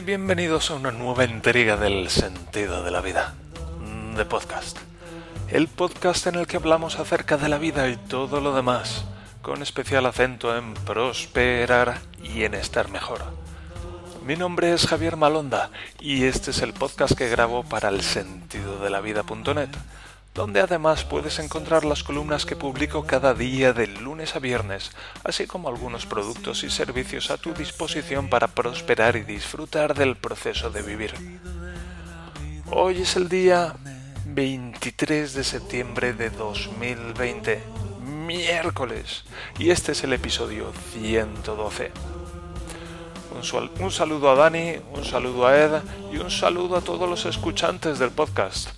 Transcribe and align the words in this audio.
Bienvenidos 0.00 0.70
a 0.70 0.74
una 0.74 0.90
nueva 0.90 1.22
entrega 1.22 1.76
del 1.76 2.10
sentido 2.10 2.82
de 2.82 2.90
la 2.90 3.00
vida, 3.00 3.34
mm, 3.80 4.16
de 4.16 4.24
podcast. 4.24 4.78
El 5.48 5.68
podcast 5.68 6.26
en 6.26 6.34
el 6.34 6.48
que 6.48 6.56
hablamos 6.56 6.98
acerca 6.98 7.36
de 7.36 7.48
la 7.48 7.58
vida 7.58 7.88
y 7.88 7.96
todo 7.96 8.40
lo 8.40 8.56
demás, 8.56 9.04
con 9.40 9.62
especial 9.62 10.04
acento 10.06 10.56
en 10.56 10.74
prosperar 10.74 12.00
y 12.22 12.42
en 12.42 12.54
estar 12.54 12.90
mejor. 12.90 13.20
Mi 14.26 14.34
nombre 14.34 14.72
es 14.72 14.86
Javier 14.86 15.16
Malonda 15.16 15.70
y 16.00 16.24
este 16.24 16.50
es 16.50 16.60
el 16.62 16.72
podcast 16.72 17.16
que 17.16 17.28
grabo 17.28 17.62
para 17.62 17.88
el 17.88 18.02
sentido 18.02 18.80
de 18.80 18.90
la 18.90 19.00
vida.net 19.00 19.70
donde 20.34 20.60
además 20.60 21.04
puedes 21.04 21.38
encontrar 21.38 21.84
las 21.84 22.02
columnas 22.02 22.44
que 22.44 22.56
publico 22.56 23.06
cada 23.06 23.34
día 23.34 23.72
de 23.72 23.86
lunes 23.86 24.34
a 24.34 24.40
viernes, 24.40 24.90
así 25.22 25.46
como 25.46 25.68
algunos 25.68 26.06
productos 26.06 26.64
y 26.64 26.70
servicios 26.70 27.30
a 27.30 27.36
tu 27.36 27.54
disposición 27.54 28.28
para 28.28 28.48
prosperar 28.48 29.14
y 29.16 29.22
disfrutar 29.22 29.94
del 29.94 30.16
proceso 30.16 30.70
de 30.70 30.82
vivir. 30.82 31.14
Hoy 32.70 33.02
es 33.02 33.14
el 33.14 33.28
día 33.28 33.76
23 34.26 35.34
de 35.34 35.44
septiembre 35.44 36.12
de 36.12 36.30
2020, 36.30 37.62
miércoles, 38.26 39.24
y 39.58 39.70
este 39.70 39.92
es 39.92 40.02
el 40.02 40.14
episodio 40.14 40.72
112. 40.94 41.92
Un, 43.80 43.90
saludo 43.90 44.30
a 44.30 44.34
Dani, 44.34 44.76
un 44.92 45.04
saludo 45.04 45.46
a 45.46 45.56
Ed 45.56 45.82
y 46.12 46.16
un 46.16 46.30
saludo 46.30 46.76
a 46.76 46.80
todos 46.80 47.08
los 47.08 47.26
escuchantes 47.26 47.98
del 47.98 48.10
podcast. 48.10 48.70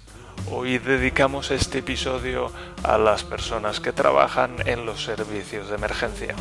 Hoy 0.48 0.78
dedicamos 0.78 1.50
este 1.50 1.78
episodio 1.78 2.52
a 2.84 2.98
las 2.98 3.24
personas 3.24 3.80
que 3.80 3.92
trabajan 3.92 4.54
en 4.64 4.86
los 4.86 5.02
servicios 5.02 5.68
de 5.68 5.74
emergencia. 5.74 6.36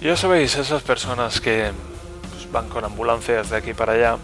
Ya 0.00 0.16
sabéis, 0.16 0.56
esas 0.56 0.82
personas 0.82 1.42
que 1.42 1.70
pues, 2.30 2.50
van 2.50 2.70
con 2.70 2.86
ambulancias 2.86 3.50
de 3.50 3.58
aquí 3.58 3.74
para 3.74 3.92
allá 3.92 4.16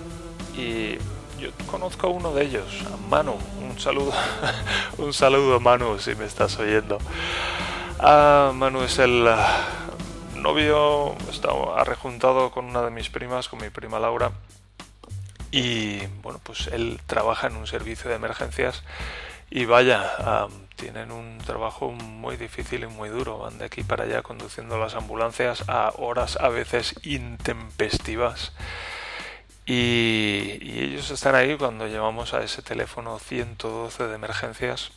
y 0.56 0.97
yo 1.38 1.50
conozco 1.70 2.06
a 2.06 2.11
uno 2.11 2.33
de 2.33 2.44
ellos, 2.44 2.83
a 2.86 2.97
Manu. 3.11 3.34
Un 3.60 3.78
saludo, 3.78 4.12
un 4.97 5.12
saludo 5.12 5.60
Manu 5.60 5.98
si 5.98 6.14
me 6.14 6.25
estás 6.25 6.58
oyendo. 6.58 6.98
Ah, 7.98 8.53
Manu 8.55 8.83
es 8.83 8.98
el 8.98 9.28
ah, 9.28 9.66
novio, 10.34 11.14
está 11.31 11.50
rejuntado 11.84 12.50
con 12.50 12.64
una 12.64 12.81
de 12.83 12.91
mis 12.91 13.10
primas, 13.10 13.48
con 13.48 13.60
mi 13.60 13.69
prima 13.69 13.98
Laura 13.98 14.33
y 15.50 16.06
bueno, 16.22 16.41
pues 16.42 16.68
él 16.68 17.00
trabaja 17.06 17.46
en 17.46 17.56
un 17.56 17.66
servicio 17.66 18.10
de 18.10 18.16
emergencias 18.16 18.82
y 19.50 19.64
vaya, 19.64 20.48
tienen 20.77 21.10
un 21.10 21.38
trabajo 21.38 21.91
muy 21.91 22.36
difícil 22.36 22.84
y 22.84 22.86
muy 22.86 23.08
duro. 23.08 23.38
Van 23.38 23.58
de 23.58 23.64
aquí 23.64 23.82
para 23.82 24.04
allá 24.04 24.22
conduciendo 24.22 24.78
las 24.78 24.94
ambulancias 24.94 25.64
a 25.69 25.92
horas 25.96 26.36
a 26.36 26.48
veces 26.48 26.94
intempestivas. 27.02 28.52
Y, 29.64 30.58
y 30.62 30.80
ellos 30.84 31.10
están 31.10 31.34
ahí 31.34 31.56
cuando 31.56 31.86
llamamos 31.86 32.34
a 32.34 32.42
ese 32.42 32.62
teléfono 32.62 33.19
112 33.19 34.06
de 34.06 34.14
emergencias 34.14 34.92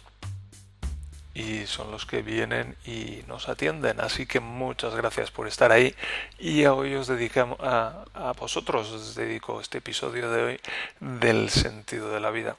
y 1.33 1.65
son 1.65 1.91
los 1.91 2.05
que 2.05 2.21
vienen 2.21 2.75
y 2.85 3.23
nos 3.27 3.49
atienden. 3.49 3.99
Así 4.01 4.25
que 4.25 4.39
muchas 4.39 4.95
gracias 4.95 5.31
por 5.31 5.47
estar 5.47 5.71
ahí 5.71 5.95
y 6.39 6.65
hoy 6.65 6.95
os 6.95 7.07
dedicamos 7.07 7.57
a, 7.61 8.05
a 8.13 8.33
vosotros 8.33 8.91
os 8.91 9.15
dedico 9.15 9.61
este 9.61 9.79
episodio 9.79 10.31
de 10.31 10.43
hoy 10.43 10.59
del 10.99 11.49
sentido 11.49 12.11
de 12.11 12.19
la 12.19 12.31
vida. 12.31 12.57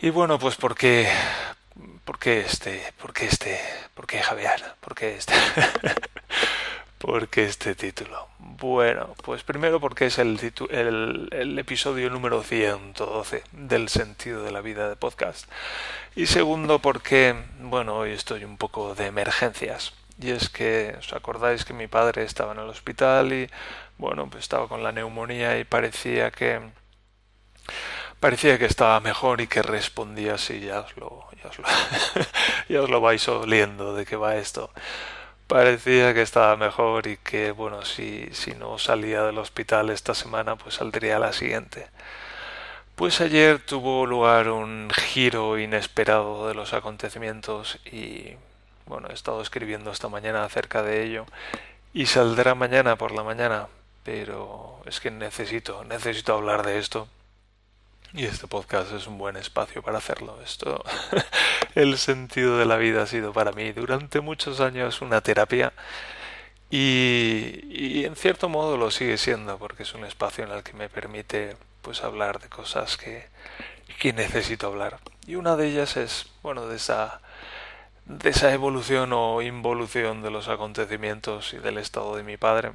Y 0.00 0.10
bueno, 0.10 0.38
pues 0.38 0.56
porque 0.56 1.10
porque 2.04 2.40
este, 2.40 2.92
porque 3.00 3.26
este, 3.26 3.60
porque 3.94 4.20
Javier, 4.20 4.74
porque 4.80 5.16
este 5.16 5.34
porque 7.00 7.44
este 7.44 7.74
título? 7.74 8.28
Bueno, 8.38 9.14
pues 9.24 9.42
primero 9.42 9.80
porque 9.80 10.06
es 10.06 10.18
el, 10.18 10.38
el, 10.68 11.28
el, 11.32 11.58
episodio 11.58 12.10
número 12.10 12.42
112 12.42 13.42
del 13.52 13.88
sentido 13.88 14.44
de 14.44 14.50
la 14.50 14.60
vida 14.60 14.86
de 14.90 14.96
podcast. 14.96 15.50
Y 16.14 16.26
segundo 16.26 16.78
porque, 16.80 17.34
bueno, 17.58 17.96
hoy 17.96 18.10
estoy 18.10 18.44
un 18.44 18.58
poco 18.58 18.94
de 18.94 19.06
emergencias. 19.06 19.94
Y 20.20 20.30
es 20.30 20.50
que, 20.50 20.94
¿os 20.98 21.14
acordáis 21.14 21.64
que 21.64 21.72
mi 21.72 21.86
padre 21.86 22.22
estaba 22.22 22.52
en 22.52 22.58
el 22.58 22.68
hospital 22.68 23.32
y, 23.32 23.48
bueno, 23.96 24.28
pues 24.28 24.42
estaba 24.44 24.68
con 24.68 24.82
la 24.82 24.92
neumonía 24.92 25.58
y 25.58 25.64
parecía 25.64 26.30
que... 26.30 26.60
Parecía 28.20 28.58
que 28.58 28.66
estaba 28.66 29.00
mejor 29.00 29.40
y 29.40 29.46
que 29.46 29.62
respondía 29.62 30.34
así, 30.34 30.60
ya 30.60 30.80
os 30.80 30.94
lo, 30.98 31.26
ya 31.42 31.48
os 31.48 31.58
lo, 31.58 31.64
ya 32.68 32.82
os 32.82 32.90
lo 32.90 33.00
vais 33.00 33.26
oliendo 33.28 33.94
de 33.94 34.04
qué 34.04 34.16
va 34.16 34.36
esto 34.36 34.70
parecía 35.50 36.14
que 36.14 36.22
estaba 36.22 36.56
mejor 36.56 37.08
y 37.08 37.16
que, 37.16 37.50
bueno, 37.50 37.84
si, 37.84 38.28
si 38.32 38.52
no 38.52 38.78
salía 38.78 39.24
del 39.24 39.38
hospital 39.38 39.90
esta 39.90 40.14
semana, 40.14 40.54
pues 40.54 40.76
saldría 40.76 41.18
la 41.18 41.32
siguiente. 41.32 41.88
Pues 42.94 43.20
ayer 43.20 43.58
tuvo 43.58 44.06
lugar 44.06 44.48
un 44.48 44.90
giro 44.90 45.58
inesperado 45.58 46.46
de 46.46 46.54
los 46.54 46.72
acontecimientos 46.72 47.80
y, 47.84 48.36
bueno, 48.86 49.08
he 49.10 49.14
estado 49.14 49.42
escribiendo 49.42 49.90
esta 49.90 50.08
mañana 50.08 50.44
acerca 50.44 50.84
de 50.84 51.02
ello 51.04 51.26
y 51.92 52.06
saldrá 52.06 52.54
mañana 52.54 52.94
por 52.94 53.10
la 53.10 53.24
mañana, 53.24 53.66
pero 54.04 54.80
es 54.86 55.00
que 55.00 55.10
necesito, 55.10 55.82
necesito 55.84 56.34
hablar 56.34 56.64
de 56.64 56.78
esto 56.78 57.08
y 58.12 58.24
este 58.24 58.48
podcast 58.48 58.92
es 58.92 59.06
un 59.06 59.18
buen 59.18 59.36
espacio 59.36 59.82
para 59.82 59.98
hacerlo. 59.98 60.40
Esto, 60.42 60.82
el 61.74 61.96
sentido 61.98 62.58
de 62.58 62.66
la 62.66 62.76
vida 62.76 63.02
ha 63.02 63.06
sido 63.06 63.32
para 63.32 63.52
mí 63.52 63.72
durante 63.72 64.20
muchos 64.20 64.60
años 64.60 65.00
una 65.00 65.20
terapia 65.20 65.72
y, 66.70 67.60
y, 67.70 68.04
en 68.04 68.16
cierto 68.16 68.48
modo 68.48 68.76
lo 68.76 68.90
sigue 68.90 69.18
siendo 69.18 69.58
porque 69.58 69.82
es 69.82 69.94
un 69.94 70.04
espacio 70.04 70.44
en 70.44 70.52
el 70.52 70.62
que 70.62 70.72
me 70.72 70.88
permite 70.88 71.56
pues 71.82 72.02
hablar 72.02 72.40
de 72.40 72.48
cosas 72.48 72.96
que, 72.96 73.26
que 73.98 74.12
necesito 74.12 74.66
hablar. 74.68 74.98
Y 75.26 75.36
una 75.36 75.56
de 75.56 75.68
ellas 75.68 75.96
es, 75.96 76.26
bueno, 76.42 76.66
de 76.66 76.76
esa 76.76 77.20
de 78.06 78.30
esa 78.30 78.52
evolución 78.52 79.12
o 79.12 79.40
involución 79.40 80.22
de 80.22 80.32
los 80.32 80.48
acontecimientos 80.48 81.54
y 81.54 81.58
del 81.58 81.78
estado 81.78 82.16
de 82.16 82.24
mi 82.24 82.36
padre. 82.36 82.72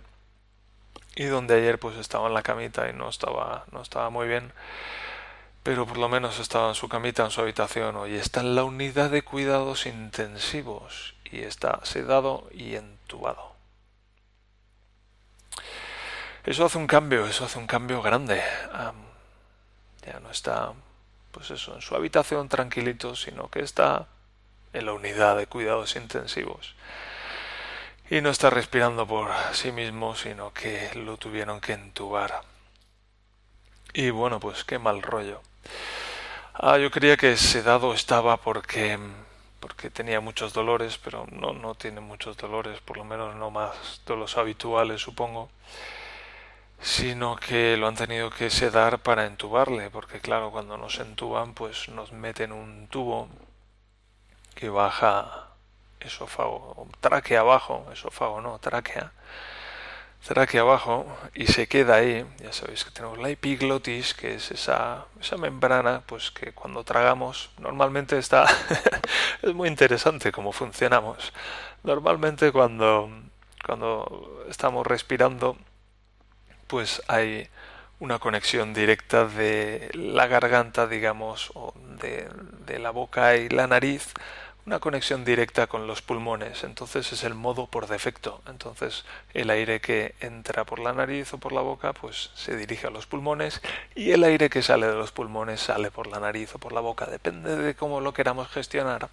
Y 1.15 1.25
donde 1.25 1.55
ayer 1.55 1.79
pues 1.79 1.97
estaba 1.97 2.27
en 2.27 2.33
la 2.33 2.43
camita 2.43 2.89
y 2.89 2.93
no 2.93 3.09
estaba 3.09 3.65
no 3.71 3.81
estaba 3.81 4.09
muy 4.09 4.27
bien 4.27 4.51
pero 5.65 5.87
por 5.87 5.97
lo 5.97 6.07
menos 6.07 6.37
estaba 6.37 6.69
en 6.69 6.75
su 6.75 6.87
camita 6.87 7.25
en 7.25 7.31
su 7.31 7.41
habitación 7.41 7.95
hoy 7.95 8.13
está 8.13 8.41
en 8.41 8.53
la 8.53 8.63
unidad 8.63 9.09
de 9.09 9.23
cuidados 9.23 9.87
intensivos 9.87 11.15
y 11.23 11.39
está 11.39 11.79
sedado 11.81 12.47
y 12.51 12.75
entubado. 12.75 13.55
Eso 16.43 16.65
hace 16.65 16.77
un 16.77 16.85
cambio, 16.85 17.25
eso 17.25 17.45
hace 17.45 17.57
un 17.57 17.65
cambio 17.65 18.03
grande. 18.03 18.43
ya 20.05 20.19
no 20.19 20.29
está, 20.29 20.71
pues 21.31 21.49
eso, 21.49 21.73
en 21.73 21.81
su 21.81 21.95
habitación 21.95 22.47
tranquilito, 22.47 23.15
sino 23.15 23.49
que 23.49 23.61
está 23.61 24.05
en 24.71 24.85
la 24.85 24.93
unidad 24.93 25.35
de 25.35 25.47
cuidados 25.47 25.95
intensivos. 25.95 26.75
Y 28.11 28.21
no 28.21 28.29
está 28.29 28.51
respirando 28.51 29.07
por 29.07 29.31
sí 29.53 29.71
mismo, 29.71 30.15
sino 30.15 30.53
que 30.53 30.91
lo 30.93 31.17
tuvieron 31.17 31.59
que 31.59 31.73
entubar. 31.73 32.43
Y 33.93 34.11
bueno, 34.11 34.39
pues 34.39 34.63
qué 34.63 34.77
mal 34.77 35.01
rollo. 35.01 35.41
Ah, 36.53 36.77
yo 36.77 36.89
creía 36.91 37.17
que 37.17 37.37
sedado 37.37 37.93
estaba 37.93 38.37
porque 38.37 38.97
porque 39.65 39.89
tenía 39.89 40.19
muchos 40.19 40.53
dolores, 40.53 40.99
pero 41.03 41.25
no, 41.31 41.51
no 41.53 41.73
tiene 41.73 41.99
muchos 41.99 42.37
dolores, 42.37 42.79
por 42.81 42.97
lo 42.97 43.03
menos 43.03 43.35
no 43.35 43.49
más 43.49 44.01
de 44.05 44.15
los 44.15 44.37
habituales, 44.37 45.01
supongo, 45.01 45.49
sino 46.79 47.35
que 47.35 47.75
lo 47.77 47.87
han 47.87 47.95
tenido 47.95 48.29
que 48.29 48.49
sedar 48.51 48.99
para 48.99 49.25
entubarle, 49.25 49.89
porque 49.89 50.19
claro, 50.21 50.51
cuando 50.51 50.77
nos 50.77 50.99
entuban, 50.99 51.53
pues 51.55 51.89
nos 51.89 52.11
meten 52.11 52.51
un 52.51 52.87
tubo 52.87 53.27
que 54.53 54.69
baja 54.69 55.47
esófago, 55.99 56.87
tráquea 57.01 57.39
abajo, 57.39 57.87
esófago 57.91 58.41
no, 58.41 58.59
tráquea, 58.59 59.11
estará 60.25 60.41
aquí 60.41 60.57
abajo 60.57 61.05
y 61.35 61.45
se 61.45 61.67
queda 61.67 61.97
ahí. 61.97 62.25
Ya 62.39 62.51
sabéis 62.51 62.83
que 62.83 62.89
tenemos 62.89 63.19
la 63.19 63.29
epiglotis, 63.29 64.15
que 64.15 64.33
es 64.33 64.49
esa, 64.49 65.05
esa 65.21 65.37
membrana, 65.37 66.01
pues 66.07 66.31
que 66.31 66.51
cuando 66.51 66.83
tragamos 66.83 67.51
normalmente 67.59 68.17
está... 68.17 68.47
es 69.43 69.53
muy 69.53 69.69
interesante 69.69 70.31
cómo 70.31 70.51
funcionamos. 70.51 71.31
Normalmente 71.83 72.51
cuando, 72.51 73.07
cuando 73.63 74.43
estamos 74.49 74.87
respirando, 74.87 75.57
pues 76.65 77.03
hay 77.07 77.47
una 77.99 78.17
conexión 78.17 78.73
directa 78.73 79.27
de 79.27 79.91
la 79.93 80.25
garganta, 80.25 80.87
digamos, 80.87 81.51
o 81.53 81.71
de, 81.99 82.27
de 82.65 82.79
la 82.79 82.89
boca 82.89 83.35
y 83.35 83.47
la 83.49 83.67
nariz 83.67 84.11
una 84.65 84.79
conexión 84.79 85.23
directa 85.25 85.67
con 85.67 85.85
los 85.85 86.01
pulmones, 86.01 86.63
entonces 86.63 87.11
es 87.13 87.23
el 87.23 87.35
modo 87.35 87.67
por 87.67 87.87
defecto. 87.87 88.41
Entonces 88.47 89.05
el 89.33 89.49
aire 89.51 89.79
que 89.79 90.15
entra 90.21 90.63
por 90.63 90.79
la 90.79 90.93
nariz 90.93 91.33
o 91.33 91.37
por 91.37 91.51
la 91.51 91.61
boca 91.61 91.93
pues 91.93 92.31
se 92.33 92.57
dirige 92.57 92.87
a 92.87 92.89
los 92.89 93.05
pulmones 93.05 93.61
y 93.93 94.11
el 94.11 94.23
aire 94.23 94.49
que 94.49 94.63
sale 94.63 94.87
de 94.87 94.95
los 94.95 95.11
pulmones 95.11 95.61
sale 95.61 95.91
por 95.91 96.07
la 96.07 96.19
nariz 96.19 96.55
o 96.55 96.59
por 96.59 96.73
la 96.73 96.81
boca, 96.81 97.05
depende 97.05 97.55
de 97.55 97.75
cómo 97.75 98.01
lo 98.01 98.13
queramos 98.13 98.47
gestionar. 98.49 99.09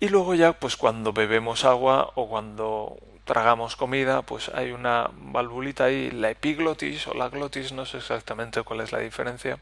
Y 0.00 0.08
luego 0.08 0.34
ya 0.34 0.54
pues 0.54 0.76
cuando 0.76 1.12
bebemos 1.12 1.64
agua 1.64 2.12
o 2.14 2.28
cuando 2.28 2.96
tragamos 3.24 3.76
comida, 3.76 4.22
pues 4.22 4.48
hay 4.50 4.72
una 4.72 5.10
valvulita 5.12 5.84
ahí, 5.84 6.10
la 6.10 6.30
epiglotis 6.30 7.06
o 7.08 7.14
la 7.14 7.28
glotis, 7.28 7.72
no 7.72 7.86
sé 7.86 7.98
exactamente 7.98 8.62
cuál 8.62 8.80
es 8.80 8.92
la 8.92 8.98
diferencia. 9.00 9.58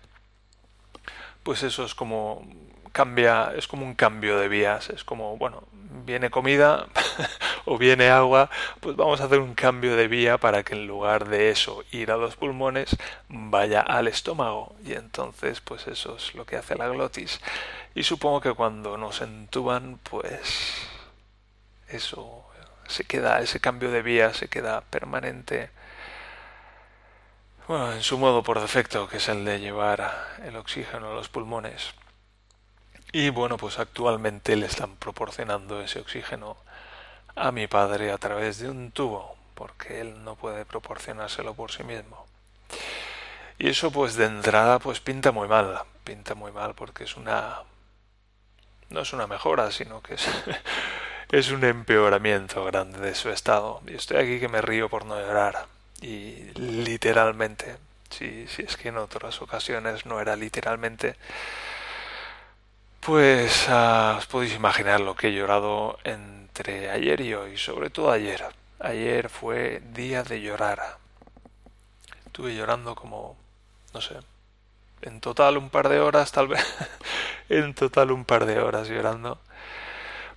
Pues 1.43 1.63
eso 1.65 1.85
es 1.85 1.95
como 1.95 2.45
cambia, 2.93 3.53
es 3.57 3.67
como 3.67 3.85
un 3.85 3.95
cambio 3.95 4.39
de 4.39 4.49
vías, 4.49 4.91
es 4.91 5.05
como, 5.05 5.37
bueno, 5.37 5.65
viene 6.05 6.31
comida 6.31 6.87
o 7.65 7.79
viene 7.79 8.09
agua, 8.09 8.51
pues 8.81 8.97
vamos 8.97 9.21
a 9.21 9.25
hacer 9.25 9.41
un 9.41 9.55
cambio 9.55 9.97
de 9.97 10.09
vía 10.09 10.39
para 10.39 10.63
que 10.63 10.75
en 10.75 10.87
lugar 10.87 11.29
de 11.29 11.51
eso 11.51 11.85
ir 11.91 12.11
a 12.11 12.17
los 12.17 12.37
pulmones, 12.37 12.97
vaya 13.29 13.81
al 13.81 14.09
estómago. 14.09 14.75
Y 14.85 14.93
entonces, 14.95 15.61
pues 15.61 15.87
eso 15.87 16.17
es 16.17 16.35
lo 16.35 16.47
que 16.47 16.57
hace 16.57 16.77
la 16.77 16.89
glotis. 16.89 17.41
Y 17.95 18.05
supongo 18.05 18.41
que 18.41 18.53
cuando 18.55 18.97
nos 18.97 19.21
entuban, 19.21 19.99
pues 20.03 20.75
eso 21.89 22.45
se 22.87 23.05
queda, 23.05 23.41
ese 23.41 23.61
cambio 23.61 23.91
de 23.91 24.03
vía 24.03 24.35
se 24.35 24.49
queda 24.49 24.81
permanente. 24.83 25.71
Bueno, 27.69 27.93
en 27.93 28.03
su 28.03 28.19
modo 28.19 28.43
por 28.43 28.61
defecto, 28.61 29.09
que 29.09 29.19
es 29.19 29.29
el 29.29 29.45
de 29.45 29.61
llevar 29.61 30.13
el 30.45 30.57
oxígeno 30.57 31.13
a 31.13 31.15
los 31.15 31.29
pulmones. 31.29 31.95
Y 33.13 33.29
bueno, 33.29 33.59
pues 33.59 33.79
actualmente 33.79 34.57
le 34.57 34.67
están 34.67 34.97
proporcionando 34.97 35.83
ese 35.83 36.01
oxígeno 36.01 36.57
a 37.37 37.53
mi 37.53 37.67
padre 37.67 38.11
a 38.11 38.19
través 38.19 38.59
de 38.59 38.71
un 38.71 38.91
tubo, 38.91 39.37
porque 39.55 40.01
él 40.01 40.25
no 40.25 40.35
puede 40.35 40.65
proporcionárselo 40.65 41.53
por 41.55 41.73
sí 41.73 41.85
mismo. 41.85 42.27
Y 43.59 43.69
eso 43.69 43.91
pues 43.91 44.15
de 44.17 44.25
entrada 44.25 44.79
pues 44.79 45.01
pinta 45.01 45.31
muy 45.31 45.47
mal, 45.47 45.83
pinta 46.05 46.35
muy 46.35 46.53
mal 46.53 46.75
porque 46.75 47.05
es 47.05 47.17
una 47.17 47.63
no 48.89 49.01
es 49.01 49.13
una 49.13 49.27
mejora, 49.27 49.71
sino 49.71 50.03
que 50.03 50.15
es 50.15 50.27
es 51.31 51.51
un 51.51 51.65
empeoramiento 51.65 52.65
grande 52.65 52.99
de 52.99 53.15
su 53.15 53.31
estado. 53.31 53.83
Y 53.87 53.95
estoy 53.95 54.19
aquí 54.19 54.41
que 54.41 54.49
me 54.49 54.63
río 54.63 54.89
por 54.89 55.05
no 55.05 55.19
llorar. 55.21 55.67
Y 56.01 56.51
literalmente, 56.57 57.77
si, 58.11 58.47
si 58.49 58.63
es 58.63 58.77
que 58.77 58.89
en 58.89 58.99
otras 58.99 59.41
ocasiones 59.41 60.07
no 60.07 60.21
era 60.21 60.35
literalmente, 60.37 61.17
pues 63.05 63.67
ah, 63.69 64.15
os 64.19 64.27
podéis 64.27 64.55
imaginar 64.55 65.01
lo 65.01 65.17
que 65.17 65.29
he 65.29 65.33
llorado 65.35 65.99
entre 66.05 66.89
ayer 66.91 67.21
y 67.21 67.35
hoy, 67.35 67.59
sobre 67.59 67.91
todo 67.91 68.13
ayer. 68.13 68.45
Ayer 68.79 69.29
fue 69.29 69.83
día 69.93 70.23
de 70.23 70.41
llorar. 70.41 70.99
Estuve 72.27 72.55
llorando 72.55 72.95
como, 72.95 73.37
no 73.93 74.01
sé, 74.01 74.17
en 75.03 75.21
total 75.21 75.59
un 75.59 75.69
par 75.69 75.89
de 75.89 75.99
horas, 76.01 76.31
tal 76.31 76.47
vez. 76.49 76.65
en 77.49 77.75
total 77.75 78.13
un 78.13 78.25
par 78.25 78.47
de 78.47 78.61
horas 78.61 78.89
llorando. 78.89 79.41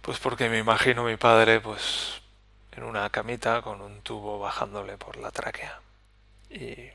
Pues 0.01 0.19
porque 0.19 0.49
me 0.49 0.57
imagino 0.57 1.03
mi 1.03 1.17
padre, 1.17 1.61
pues, 1.61 2.21
en 2.71 2.83
una 2.83 3.09
camita 3.11 3.61
con 3.61 3.81
un 3.81 4.01
tubo 4.01 4.39
bajándole 4.39 4.97
por 4.97 5.17
la 5.17 5.29
tráquea. 5.31 5.81
Y 6.49 6.89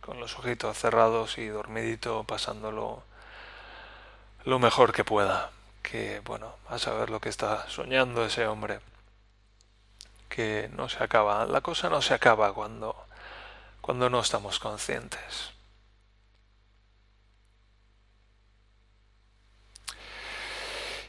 con 0.00 0.18
los 0.18 0.38
ojitos 0.38 0.78
cerrados 0.78 1.36
y 1.36 1.46
dormidito 1.48 2.24
pasándolo 2.24 3.02
lo 4.46 4.58
mejor 4.58 4.92
que 4.92 5.04
pueda. 5.04 5.50
Que, 5.82 6.20
bueno, 6.20 6.54
a 6.68 6.78
saber 6.78 7.10
lo 7.10 7.20
que 7.20 7.28
está 7.28 7.68
soñando 7.68 8.24
ese 8.24 8.46
hombre. 8.46 8.80
Que 10.28 10.70
no 10.74 10.88
se 10.88 11.02
acaba. 11.04 11.46
La 11.46 11.60
cosa 11.60 11.90
no 11.90 12.00
se 12.02 12.14
acaba 12.14 12.54
cuando, 12.54 12.96
cuando 13.80 14.08
no 14.08 14.20
estamos 14.20 14.58
conscientes. 14.58 15.52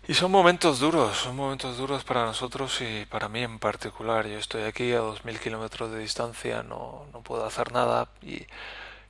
Y 0.08 0.14
son 0.14 0.32
momentos 0.32 0.80
duros, 0.80 1.18
son 1.18 1.36
momentos 1.36 1.78
duros 1.78 2.04
para 2.06 2.24
nosotros 2.26 2.80
y 2.82 3.06
para 3.06 3.28
mí 3.28 3.44
en 3.44 3.60
particular. 3.60 4.26
Yo 4.26 4.38
estoy 4.40 4.64
aquí 4.64 4.94
a 4.94 5.00
dos 5.00 5.26
mil 5.26 5.40
kilómetros 5.40 5.92
de 5.92 6.00
distancia, 6.00 6.64
no, 6.64 7.06
no 7.12 7.22
puedo 7.22 7.46
hacer 7.46 7.74
nada 7.74 8.08
y, 8.22 8.48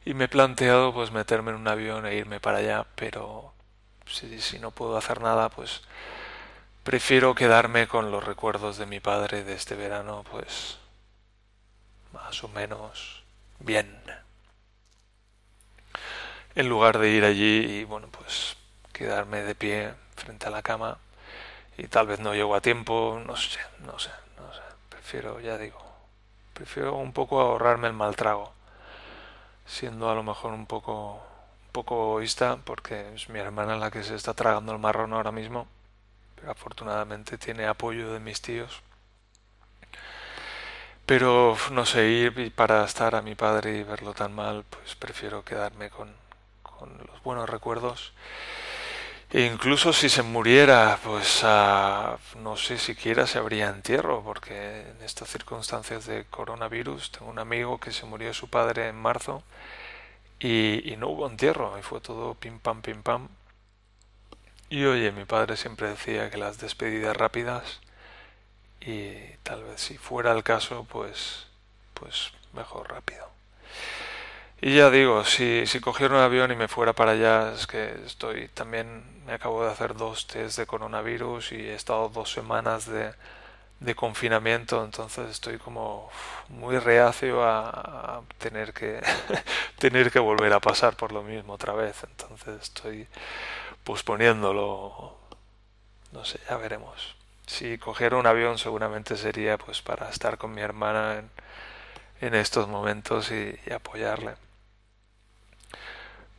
y 0.05 0.13
me 0.15 0.25
he 0.25 0.27
planteado 0.27 0.93
pues 0.93 1.11
meterme 1.11 1.51
en 1.51 1.57
un 1.57 1.67
avión 1.67 2.07
e 2.07 2.15
irme 2.15 2.39
para 2.39 2.57
allá, 2.59 2.87
pero 2.95 3.53
si, 4.11 4.59
no 4.59 4.71
puedo 4.71 4.97
hacer 4.97 5.21
nada, 5.21 5.49
pues 5.49 5.81
prefiero 6.83 7.35
quedarme 7.35 7.87
con 7.87 8.11
los 8.11 8.23
recuerdos 8.23 8.77
de 8.77 8.85
mi 8.85 8.99
padre 8.99 9.43
de 9.43 9.53
este 9.53 9.75
verano, 9.75 10.23
pues 10.31 10.77
más 12.13 12.43
o 12.43 12.47
menos 12.49 13.23
bien. 13.59 14.01
En 16.55 16.69
lugar 16.69 16.97
de 16.97 17.09
ir 17.09 17.23
allí 17.23 17.79
y 17.79 17.83
bueno, 17.83 18.07
pues 18.09 18.57
quedarme 18.93 19.41
de 19.43 19.53
pie 19.53 19.93
frente 20.15 20.47
a 20.47 20.49
la 20.49 20.63
cama 20.63 20.97
y 21.77 21.87
tal 21.87 22.07
vez 22.07 22.19
no 22.19 22.33
llego 22.33 22.55
a 22.55 22.61
tiempo, 22.61 23.21
no 23.25 23.35
sé, 23.35 23.59
no 23.79 23.99
sé, 23.99 24.09
no 24.37 24.51
sé. 24.53 24.61
Prefiero, 24.89 25.39
ya 25.39 25.57
digo, 25.57 25.79
prefiero 26.53 26.95
un 26.95 27.13
poco 27.13 27.39
ahorrarme 27.39 27.87
el 27.87 27.93
mal 27.93 28.15
trago, 28.15 28.51
siendo 29.67 30.09
a 30.09 30.15
lo 30.15 30.23
mejor 30.23 30.53
un 30.53 30.65
poco 30.65 31.21
poco 31.71 31.95
egoísta 32.11 32.57
porque 32.63 33.13
es 33.13 33.29
mi 33.29 33.39
hermana 33.39 33.77
la 33.77 33.91
que 33.91 34.03
se 34.03 34.15
está 34.15 34.33
tragando 34.33 34.71
el 34.73 34.79
marrón 34.79 35.13
ahora 35.13 35.31
mismo, 35.31 35.67
pero 36.35 36.51
afortunadamente 36.51 37.37
tiene 37.37 37.67
apoyo 37.67 38.11
de 38.13 38.19
mis 38.19 38.41
tíos. 38.41 38.81
Pero 41.05 41.57
no 41.71 41.85
sé, 41.85 42.07
ir 42.09 42.53
para 42.53 42.83
estar 42.83 43.15
a 43.15 43.21
mi 43.21 43.35
padre 43.35 43.77
y 43.77 43.83
verlo 43.83 44.13
tan 44.13 44.33
mal, 44.35 44.65
pues 44.69 44.95
prefiero 44.95 45.45
quedarme 45.45 45.89
con, 45.89 46.13
con 46.61 46.97
los 47.07 47.23
buenos 47.23 47.49
recuerdos. 47.49 48.13
E 49.29 49.41
incluso 49.41 49.91
si 49.91 50.09
se 50.09 50.23
muriera, 50.23 50.99
pues 51.03 51.43
no 51.43 52.55
sé 52.55 52.77
siquiera 52.77 53.27
se 53.27 53.37
habría 53.37 53.69
entierro, 53.69 54.23
porque 54.23 54.89
en 54.89 55.01
estas 55.03 55.29
circunstancias 55.29 56.05
de 56.05 56.25
coronavirus 56.29 57.11
tengo 57.11 57.31
un 57.31 57.39
amigo 57.39 57.77
que 57.79 57.91
se 57.91 58.05
murió 58.05 58.33
su 58.33 58.49
padre 58.49 58.87
en 58.87 58.95
marzo 58.95 59.43
y, 60.39 60.95
no 60.97 61.09
hubo 61.09 61.27
entierro, 61.27 61.77
y 61.79 61.81
fue 61.81 62.01
todo 62.01 62.35
pim 62.35 62.59
pam, 62.59 62.81
pim 62.81 63.01
pam. 63.03 63.29
Y 64.69 64.83
oye, 64.85 65.11
mi 65.11 65.25
padre 65.25 65.57
siempre 65.57 65.89
decía 65.89 66.29
que 66.29 66.37
las 66.37 66.59
despedidas 66.59 67.15
rápidas, 67.15 67.81
y 68.81 69.13
tal 69.43 69.63
vez 69.63 69.81
si 69.81 69.97
fuera 69.97 70.31
el 70.33 70.43
caso, 70.43 70.85
pues, 70.89 71.47
pues 71.93 72.31
mejor 72.53 72.89
rápido. 72.89 73.27
Y 74.61 74.75
ya 74.75 74.89
digo, 74.89 75.23
si, 75.25 75.67
si 75.67 75.79
cogiera 75.79 76.15
un 76.15 76.21
avión 76.21 76.51
y 76.51 76.55
me 76.55 76.67
fuera 76.67 76.93
para 76.93 77.11
allá, 77.11 77.53
es 77.53 77.67
que 77.67 77.95
estoy 78.05 78.47
también, 78.49 79.23
me 79.25 79.33
acabo 79.33 79.63
de 79.63 79.71
hacer 79.71 79.95
dos 79.95 80.27
test 80.27 80.57
de 80.57 80.65
coronavirus 80.65 81.51
y 81.51 81.57
he 81.57 81.75
estado 81.75 82.09
dos 82.09 82.31
semanas 82.31 82.87
de, 82.87 83.13
de 83.79 83.95
confinamiento, 83.95 84.83
entonces 84.83 85.29
estoy 85.29 85.57
como 85.57 86.09
muy 86.49 86.79
reacio 86.79 87.43
a, 87.43 88.21
tener 88.39 88.73
que 88.73 89.01
tener 89.79 90.11
que 90.11 90.19
volver 90.19 90.53
a 90.53 90.59
pasar 90.59 90.95
por 90.95 91.11
lo 91.11 91.23
mismo 91.23 91.53
otra 91.53 91.73
vez, 91.73 92.03
entonces 92.03 92.61
estoy 92.61 93.07
posponiéndolo. 93.83 95.17
No 96.11 96.25
sé, 96.25 96.39
ya 96.49 96.57
veremos. 96.57 97.15
Si 97.45 97.77
cogiera 97.77 98.17
un 98.17 98.27
avión 98.27 98.57
seguramente 98.57 99.15
sería 99.17 99.57
pues 99.57 99.81
para 99.81 100.09
estar 100.09 100.37
con 100.37 100.53
mi 100.53 100.61
hermana 100.61 101.19
en, 101.19 101.29
en 102.21 102.35
estos 102.35 102.67
momentos 102.67 103.31
y, 103.31 103.59
y 103.65 103.73
apoyarle. 103.73 104.35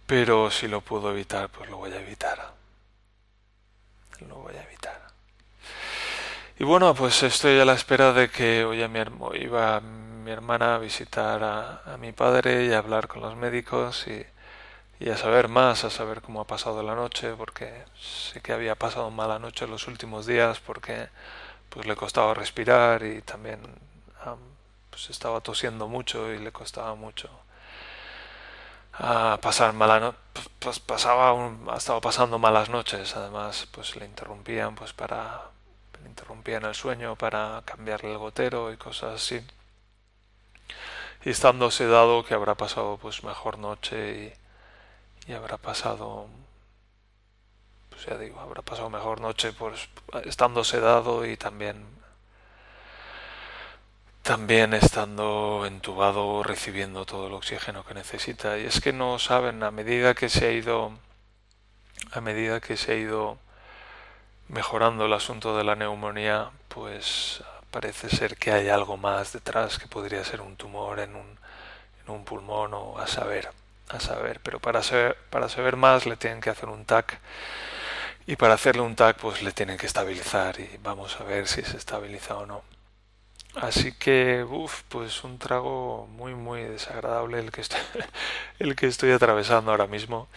Pero 0.07 0.51
si 0.51 0.69
lo 0.69 0.81
puedo 0.81 1.11
evitar, 1.11 1.51
pues 1.51 1.71
lo 1.71 1.77
voy 1.79 1.93
a 1.93 2.01
evitar. 2.01 2.53
Lo 4.27 4.37
voy 4.37 4.57
a 4.57 4.63
evitar. 4.63 5.08
Y 6.61 6.65
bueno, 6.65 6.93
pues 6.93 7.23
estoy 7.23 7.61
a 7.61 7.65
la 7.65 7.75
espera 7.75 8.13
de 8.13 8.31
que 8.31 8.65
hoy 8.65 8.87
mi, 8.89 9.01
iba 9.35 9.81
mi 9.81 10.31
hermana 10.33 10.75
a 10.75 10.79
visitar 10.79 11.43
a, 11.45 11.97
mi 11.99 12.11
padre 12.11 12.67
y 12.67 12.73
a 12.73 12.79
hablar 12.79 13.07
con 13.07 13.23
los 13.23 13.37
médicos 13.37 14.07
y, 14.09 14.27
a 15.09 15.17
saber 15.17 15.47
más, 15.49 15.85
a 15.85 15.91
saber 15.91 16.21
cómo 16.21 16.41
ha 16.41 16.47
pasado 16.49 16.83
la 16.83 16.97
noche, 16.97 17.35
porque 17.39 17.85
sé 17.97 18.41
que 18.41 18.53
había 18.53 18.75
pasado 18.75 19.09
mala 19.11 19.39
noche 19.39 19.69
los 19.69 19.87
últimos 19.87 20.27
días 20.27 20.59
porque 20.59 21.09
pues 21.69 21.87
le 21.87 21.95
costaba 21.95 22.35
respirar 22.35 23.05
y 23.05 23.23
también 23.23 23.61
pues 24.91 25.11
estaba 25.11 25.41
tosiendo 25.41 25.87
mucho 25.87 26.33
y 26.33 26.39
le 26.39 26.51
costaba 26.53 26.95
mucho 26.97 27.31
a 28.95 29.39
pasar 29.41 29.73
mala 29.75 30.01
no 30.01 30.15
pues 30.59 30.81
pasaba 30.81 31.31
ha 31.73 31.77
estado 31.77 32.01
pasando 32.01 32.39
malas 32.39 32.69
noches 32.69 33.17
además 33.17 33.69
pues 33.71 33.97
le 33.97 34.07
interrumpían 34.07 34.75
pues 34.75 34.93
para 34.93 35.51
interrumpían 36.07 36.65
el 36.65 36.75
sueño 36.75 37.17
para 37.17 37.63
cambiarle 37.65 38.13
el 38.13 38.19
gotero 38.19 38.73
y 38.73 38.77
cosas 38.77 39.15
así. 39.23 39.41
Y 41.25 41.31
estando 41.31 41.71
sedado 41.71 42.25
que 42.25 42.35
habrá 42.35 42.55
pasado 42.55 42.99
pues 43.01 43.25
mejor 43.25 43.59
noche 43.59 44.35
y, 45.27 45.31
y 45.31 45.35
habrá 45.35 45.59
pasado 45.59 46.29
pues 47.91 48.07
ya 48.07 48.17
digo, 48.17 48.39
habrá 48.39 48.63
pasado 48.63 48.91
mejor 48.91 49.21
noche 49.21 49.53
pues 49.53 49.89
estando 50.25 50.63
sedado 50.63 51.27
y 51.27 51.37
también 51.37 51.85
también 54.23 54.75
estando 54.75 55.65
entubado 55.67 56.43
recibiendo 56.45 57.07
todo 57.07 57.27
el 57.27 57.33
oxígeno 57.33 57.85
que 57.85 57.95
necesita 57.95 58.59
y 58.59 58.67
es 58.67 58.81
que 58.81 58.93
no 58.93 59.19
saben 59.19 59.63
a 59.65 59.73
medida 59.73 60.15
que 60.15 60.29
se 60.29 60.47
ha 60.47 60.53
ido 60.53 60.93
a 62.13 62.21
medida 62.21 62.61
que 62.61 62.77
se 62.77 62.93
ha 62.93 62.95
ido 62.95 63.39
mejorando 64.49 65.07
el 65.07 65.13
asunto 65.13 65.57
de 65.57 65.65
la 65.65 65.77
neumonía, 65.77 66.51
pues 66.69 67.43
parece 67.71 68.09
ser 68.09 68.37
que 68.37 68.53
hay 68.53 68.69
algo 68.69 68.97
más 68.97 69.33
detrás 69.33 69.79
que 69.79 69.87
podría 69.87 70.25
ser 70.25 70.41
un 70.41 70.57
tumor 70.57 71.01
en 71.01 71.15
un, 71.15 71.39
en 72.05 72.11
un 72.13 72.25
pulmón 72.25 72.75
o 72.75 72.99
a 72.99 73.07
saber, 73.07 73.51
a 73.89 74.01
saber. 74.01 74.41
Pero 74.43 74.61
para 74.61 74.83
saber, 74.83 75.17
para 75.31 75.49
saber 75.49 75.77
más 75.77 76.07
le 76.07 76.17
tienen 76.17 76.41
que 76.41 76.51
hacer 76.51 76.69
un 76.69 76.85
TAC 76.85 77.19
y 78.27 78.37
para 78.37 78.55
hacerle 78.55 78.83
un 78.83 78.97
TAC 78.97 79.19
pues 79.19 79.43
le 79.43 79.53
tienen 79.53 79.79
que 79.79 79.87
estabilizar 79.87 80.59
y 80.61 80.79
vamos 80.83 81.21
a 81.21 81.25
ver 81.25 81.47
si 81.49 81.63
se 81.63 81.77
estabiliza 81.77 82.37
o 82.37 82.47
no. 82.47 82.63
Así 83.55 83.93
que, 83.93 84.45
uff, 84.45 84.83
pues 84.89 85.25
un 85.25 85.39
trago 85.39 86.07
muy, 86.13 86.35
muy 86.35 86.63
desagradable 86.63 87.41
el 87.41 87.51
que, 87.51 87.63
el 88.59 88.77
que 88.77 88.87
estoy 88.87 89.11
atravesando 89.13 89.71
ahora 89.71 89.87
mismo. 89.87 90.29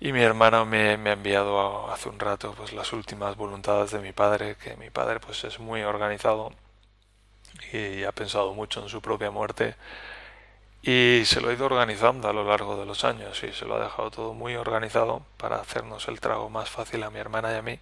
Y 0.00 0.12
mi 0.12 0.22
hermana 0.22 0.64
me, 0.64 0.96
me, 0.96 1.10
ha 1.10 1.14
enviado 1.14 1.90
hace 1.90 2.08
un 2.08 2.20
rato 2.20 2.54
pues 2.56 2.72
las 2.72 2.92
últimas 2.92 3.36
voluntades 3.36 3.90
de 3.90 3.98
mi 3.98 4.12
padre, 4.12 4.56
que 4.56 4.76
mi 4.76 4.90
padre 4.90 5.18
pues 5.18 5.42
es 5.44 5.58
muy 5.58 5.82
organizado 5.82 6.52
y 7.72 8.04
ha 8.04 8.12
pensado 8.12 8.54
mucho 8.54 8.82
en 8.82 8.88
su 8.88 9.00
propia 9.00 9.30
muerte 9.30 9.74
y 10.82 11.22
se 11.24 11.40
lo 11.40 11.48
ha 11.48 11.52
ido 11.52 11.66
organizando 11.66 12.28
a 12.28 12.32
lo 12.32 12.44
largo 12.44 12.78
de 12.78 12.86
los 12.86 13.04
años 13.04 13.42
y 13.42 13.52
se 13.52 13.64
lo 13.64 13.76
ha 13.76 13.82
dejado 13.82 14.10
todo 14.10 14.34
muy 14.34 14.54
organizado 14.54 15.22
para 15.36 15.56
hacernos 15.56 16.06
el 16.08 16.20
trago 16.20 16.48
más 16.48 16.70
fácil 16.70 17.02
a 17.02 17.10
mi 17.10 17.18
hermana 17.18 17.52
y 17.52 17.56
a 17.56 17.62
mí. 17.62 17.80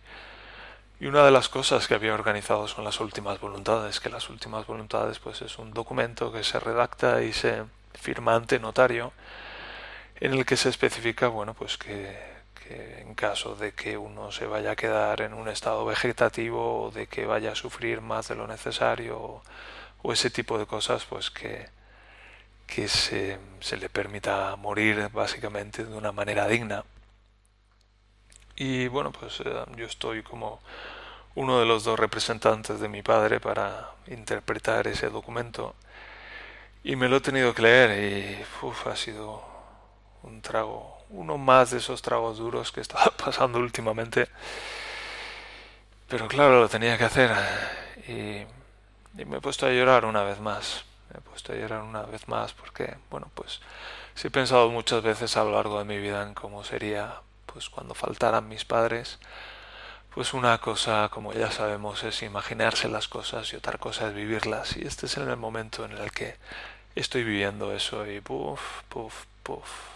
Y 0.99 1.07
una 1.07 1.25
de 1.25 1.31
las 1.31 1.51
cosas 1.51 1.87
que 1.87 1.95
había 1.95 2.15
organizado 2.15 2.67
son 2.69 2.85
las 2.85 3.01
últimas 3.01 3.39
voluntades, 3.39 4.01
que 4.01 4.09
las 4.09 4.31
últimas 4.31 4.67
voluntades 4.67 5.19
pues 5.19 5.43
es 5.43 5.59
un 5.59 5.75
documento 5.75 6.33
que 6.33 6.43
se 6.43 6.59
redacta 6.59 7.23
y 7.23 7.35
se 7.35 7.65
firma 7.95 8.35
ante 8.35 8.59
notario 8.59 9.13
en 10.21 10.33
el 10.35 10.45
que 10.47 10.57
se 10.57 10.69
especifica, 10.69 11.29
bueno, 11.29 11.55
pues 11.55 11.77
que, 11.79 12.37
en 12.69 13.15
caso 13.15 13.55
de 13.55 13.73
que 13.73 13.97
uno 13.97 14.33
se 14.33 14.47
vaya 14.47 14.73
a 14.73 14.77
quedar 14.77 15.21
en 15.21 15.35
un 15.35 15.49
estado 15.49 15.85
vegetativo 15.85 16.85
o 16.85 16.91
de 16.91 17.07
que 17.07 17.27
vaya 17.27 17.53
a 17.53 17.55
sufrir 17.55 18.01
más 18.01 18.29
de 18.29 18.35
lo 18.35 18.47
necesario 18.49 19.19
o, 19.19 19.43
o 20.03 20.13
ese 20.13 20.31
tipo 20.31 20.59
de 20.59 20.67
cosas, 20.67 21.05
pues 21.05 21.31
que, 21.31 21.69
que 22.67 22.89
se, 22.89 23.39
se, 23.61 23.77
le 23.77 23.89
permita 23.89 24.57
morir 24.57 25.09
básicamente 25.13 25.85
de 25.85 25.95
una 25.97 26.13
manera 26.13 26.49
digna. 26.49 26.85
Y 28.57 28.89
bueno, 28.89 29.13
pues 29.13 29.41
eh, 29.45 29.65
yo 29.77 29.87
estoy 29.87 30.23
como 30.23 30.61
uno 31.35 31.61
de 31.61 31.67
los 31.67 31.85
dos 31.85 31.99
representantes 31.99 32.81
de 32.81 32.89
mi 32.89 33.03
padre 33.03 33.41
para 33.41 33.91
interpretar 34.09 34.87
ese 34.89 35.11
documento 35.11 35.75
y 36.83 36.97
me 36.97 37.09
lo 37.09 37.17
he 37.17 37.21
tenido 37.21 37.55
que 37.55 37.63
leer 37.63 37.91
y 38.01 38.65
uf, 38.65 38.87
ha 38.87 38.97
sido 38.97 39.56
un 40.27 40.43
trago, 40.43 40.99
uno 41.11 41.39
más 41.39 41.71
de 41.71 41.79
esos 41.79 42.03
tragos 42.03 42.39
duros 42.39 42.73
que 42.73 42.81
estaba 42.81 43.13
pasando 43.25 43.59
últimamente. 43.59 44.29
Pero 46.09 46.29
claro, 46.29 46.61
lo 46.61 46.69
tenía 46.69 46.99
que 46.99 47.05
hacer 47.05 47.33
y, 48.07 48.47
y, 49.21 49.25
me 49.25 49.39
he 49.39 49.41
puesto 49.41 49.67
a 49.67 49.71
llorar 49.71 50.05
una 50.05 50.23
vez 50.23 50.41
más. 50.41 50.85
Me 51.11 51.19
he 51.19 51.23
puesto 51.23 51.53
a 51.53 51.57
llorar 51.57 51.83
una 51.83 52.03
vez 52.03 52.29
más 52.29 52.53
porque, 52.53 52.97
bueno, 53.11 53.31
pues 53.35 53.61
sí 54.15 54.29
he 54.29 54.31
pensado 54.31 54.71
muchas 54.71 55.03
veces 55.03 55.37
a 55.37 55.45
lo 55.45 55.53
largo 55.53 55.79
de 55.79 55.85
mi 55.85 55.99
vida 55.99 56.23
en 56.23 56.35
cómo 56.35 56.65
sería 56.65 57.21
pues 57.47 57.71
cuando 57.71 57.95
faltaran 57.95 58.49
mis 58.49 58.65
padres. 58.65 59.19
Pues 60.15 60.33
una 60.33 60.59
cosa, 60.59 61.11
como 61.11 61.33
ya 61.35 61.51
sabemos, 61.51 62.03
es 62.05 62.23
imaginarse 62.23 62.89
las 62.89 63.07
cosas 63.09 63.53
y 63.53 63.57
otra 63.57 63.79
cosa 63.79 64.09
es 64.09 64.15
vivirlas. 64.15 64.77
Y 64.77 64.87
este 64.87 65.07
es 65.07 65.17
el 65.17 65.37
momento 65.37 65.85
en 65.85 65.93
el 65.93 66.11
que 66.13 66.37
estoy 66.95 67.25
viviendo 67.25 67.73
eso 67.75 68.07
y 68.07 68.21
puff, 68.21 68.83
puff, 68.89 69.27
puff. 69.43 69.96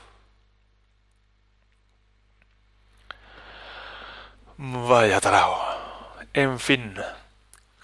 Vaya 4.63 5.23
trago. 5.23 5.59
En 6.35 6.61
fin, 6.61 6.95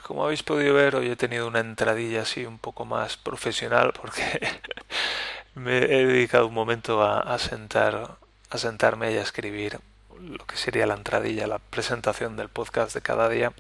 como 0.02 0.24
habéis 0.24 0.42
podido 0.42 0.74
ver, 0.74 0.94
hoy 0.94 1.10
he 1.10 1.16
tenido 1.16 1.46
una 1.46 1.60
entradilla 1.60 2.20
así 2.20 2.44
un 2.44 2.58
poco 2.58 2.84
más 2.84 3.16
profesional 3.16 3.94
porque 3.98 4.22
me 5.54 5.78
he 5.78 6.04
dedicado 6.04 6.46
un 6.46 6.52
momento 6.52 7.02
a, 7.02 7.38
sentar, 7.38 8.18
a 8.50 8.58
sentarme 8.58 9.10
y 9.10 9.16
a 9.16 9.22
escribir 9.22 9.80
lo 10.20 10.44
que 10.46 10.58
sería 10.58 10.86
la 10.86 10.92
entradilla, 10.92 11.46
la 11.46 11.60
presentación 11.60 12.36
del 12.36 12.50
podcast 12.50 12.92
de 12.92 13.00
cada 13.00 13.30
día. 13.30 13.54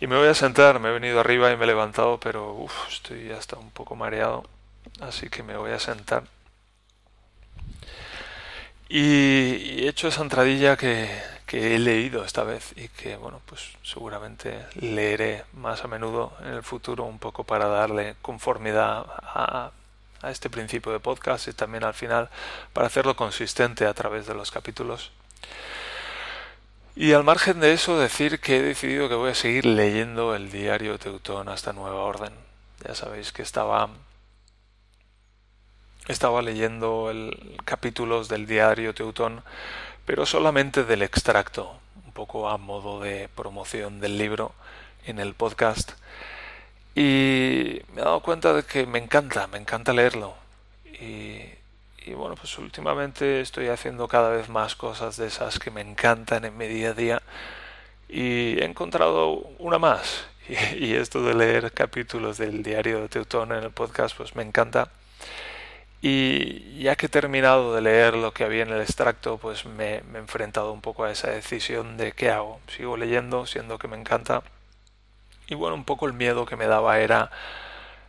Y 0.00 0.08
me 0.08 0.16
voy 0.16 0.26
a 0.26 0.34
sentar, 0.34 0.80
me 0.80 0.88
he 0.88 0.92
venido 0.92 1.20
arriba 1.20 1.52
y 1.52 1.56
me 1.56 1.64
he 1.64 1.68
levantado, 1.68 2.18
pero 2.18 2.52
uf, 2.52 2.88
estoy 2.88 3.30
hasta 3.30 3.56
un 3.58 3.70
poco 3.70 3.94
mareado, 3.94 4.42
así 5.00 5.28
que 5.28 5.44
me 5.44 5.56
voy 5.56 5.70
a 5.70 5.78
sentar. 5.78 6.24
Y, 8.88 9.84
he 9.84 9.88
hecho 9.88 10.08
esa 10.08 10.22
entradilla 10.22 10.76
que, 10.76 11.22
que 11.54 11.76
he 11.76 11.78
leído 11.78 12.24
esta 12.24 12.42
vez 12.42 12.72
y 12.74 12.88
que 12.88 13.14
bueno 13.14 13.40
pues 13.46 13.60
seguramente 13.84 14.66
leeré 14.74 15.44
más 15.52 15.84
a 15.84 15.86
menudo 15.86 16.32
en 16.40 16.48
el 16.48 16.64
futuro 16.64 17.04
un 17.04 17.20
poco 17.20 17.44
para 17.44 17.66
darle 17.68 18.16
conformidad 18.22 19.06
a, 19.22 19.70
a 20.20 20.30
este 20.32 20.50
principio 20.50 20.90
de 20.90 20.98
podcast 20.98 21.46
y 21.46 21.52
también 21.52 21.84
al 21.84 21.94
final 21.94 22.28
para 22.72 22.88
hacerlo 22.88 23.14
consistente 23.14 23.86
a 23.86 23.94
través 23.94 24.26
de 24.26 24.34
los 24.34 24.50
capítulos. 24.50 25.12
Y 26.96 27.12
al 27.12 27.22
margen 27.22 27.60
de 27.60 27.72
eso 27.72 28.00
decir 28.00 28.40
que 28.40 28.56
he 28.56 28.62
decidido 28.62 29.08
que 29.08 29.14
voy 29.14 29.30
a 29.30 29.34
seguir 29.36 29.64
leyendo 29.64 30.34
el 30.34 30.50
diario 30.50 30.98
Teutón 30.98 31.48
hasta 31.48 31.72
nueva 31.72 32.00
orden. 32.00 32.32
Ya 32.84 32.96
sabéis 32.96 33.30
que 33.30 33.42
estaba 33.42 33.90
estaba 36.08 36.42
leyendo 36.42 37.10
el 37.10 37.56
capítulos 37.64 38.28
del 38.28 38.46
diario 38.46 38.92
Teutón 38.92 39.42
pero 40.06 40.26
solamente 40.26 40.84
del 40.84 41.02
extracto, 41.02 41.76
un 42.04 42.12
poco 42.12 42.48
a 42.48 42.58
modo 42.58 43.00
de 43.00 43.28
promoción 43.34 44.00
del 44.00 44.18
libro 44.18 44.52
en 45.06 45.18
el 45.18 45.34
podcast. 45.34 45.92
Y 46.94 47.80
me 47.92 48.00
he 48.00 48.04
dado 48.04 48.20
cuenta 48.20 48.52
de 48.52 48.62
que 48.62 48.86
me 48.86 48.98
encanta, 48.98 49.46
me 49.48 49.58
encanta 49.58 49.92
leerlo. 49.92 50.34
Y, 51.00 52.12
bueno, 52.14 52.36
pues 52.36 52.56
últimamente 52.58 53.40
estoy 53.40 53.68
haciendo 53.68 54.06
cada 54.08 54.30
vez 54.30 54.48
más 54.48 54.76
cosas 54.76 55.16
de 55.16 55.26
esas 55.26 55.58
que 55.58 55.70
me 55.70 55.80
encantan 55.80 56.44
en 56.44 56.56
mi 56.56 56.68
día 56.68 56.90
a 56.90 56.94
día. 56.94 57.22
Y 58.08 58.60
he 58.60 58.64
encontrado 58.64 59.32
una 59.58 59.78
más. 59.78 60.26
Y 60.76 60.94
esto 60.94 61.22
de 61.22 61.34
leer 61.34 61.72
capítulos 61.72 62.36
del 62.38 62.62
diario 62.62 63.00
de 63.00 63.08
Teutón 63.08 63.52
en 63.52 63.64
el 63.64 63.70
podcast, 63.70 64.16
pues 64.16 64.36
me 64.36 64.42
encanta. 64.42 64.90
Y 66.06 66.82
ya 66.82 66.96
que 66.96 67.06
he 67.06 67.08
terminado 67.08 67.74
de 67.74 67.80
leer 67.80 68.14
lo 68.14 68.34
que 68.34 68.44
había 68.44 68.62
en 68.62 68.68
el 68.68 68.82
extracto, 68.82 69.38
pues 69.38 69.64
me, 69.64 70.02
me, 70.02 70.18
he 70.18 70.20
enfrentado 70.20 70.70
un 70.70 70.82
poco 70.82 71.04
a 71.04 71.10
esa 71.10 71.30
decisión 71.30 71.96
de 71.96 72.12
qué 72.12 72.28
hago. 72.28 72.60
Sigo 72.68 72.98
leyendo, 72.98 73.46
siendo 73.46 73.78
que 73.78 73.88
me 73.88 73.96
encanta. 73.96 74.42
Y 75.46 75.54
bueno, 75.54 75.74
un 75.74 75.84
poco 75.84 76.04
el 76.06 76.12
miedo 76.12 76.44
que 76.44 76.56
me 76.56 76.66
daba 76.66 77.00
era 77.00 77.30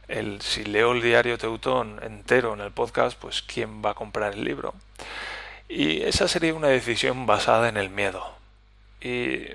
el 0.09 0.41
si 0.41 0.65
leo 0.65 0.91
el 0.91 1.01
diario 1.01 1.37
Teutón 1.37 2.01
entero 2.03 2.53
en 2.53 2.59
el 2.59 2.71
podcast, 2.71 3.17
pues 3.17 3.41
quién 3.41 3.81
va 3.81 3.91
a 3.91 3.93
comprar 3.93 4.33
el 4.33 4.43
libro. 4.43 4.73
Y 5.69 6.01
esa 6.01 6.27
sería 6.27 6.53
una 6.53 6.67
decisión 6.67 7.25
basada 7.25 7.69
en 7.69 7.77
el 7.77 7.89
miedo. 7.89 8.35
Y 8.99 9.47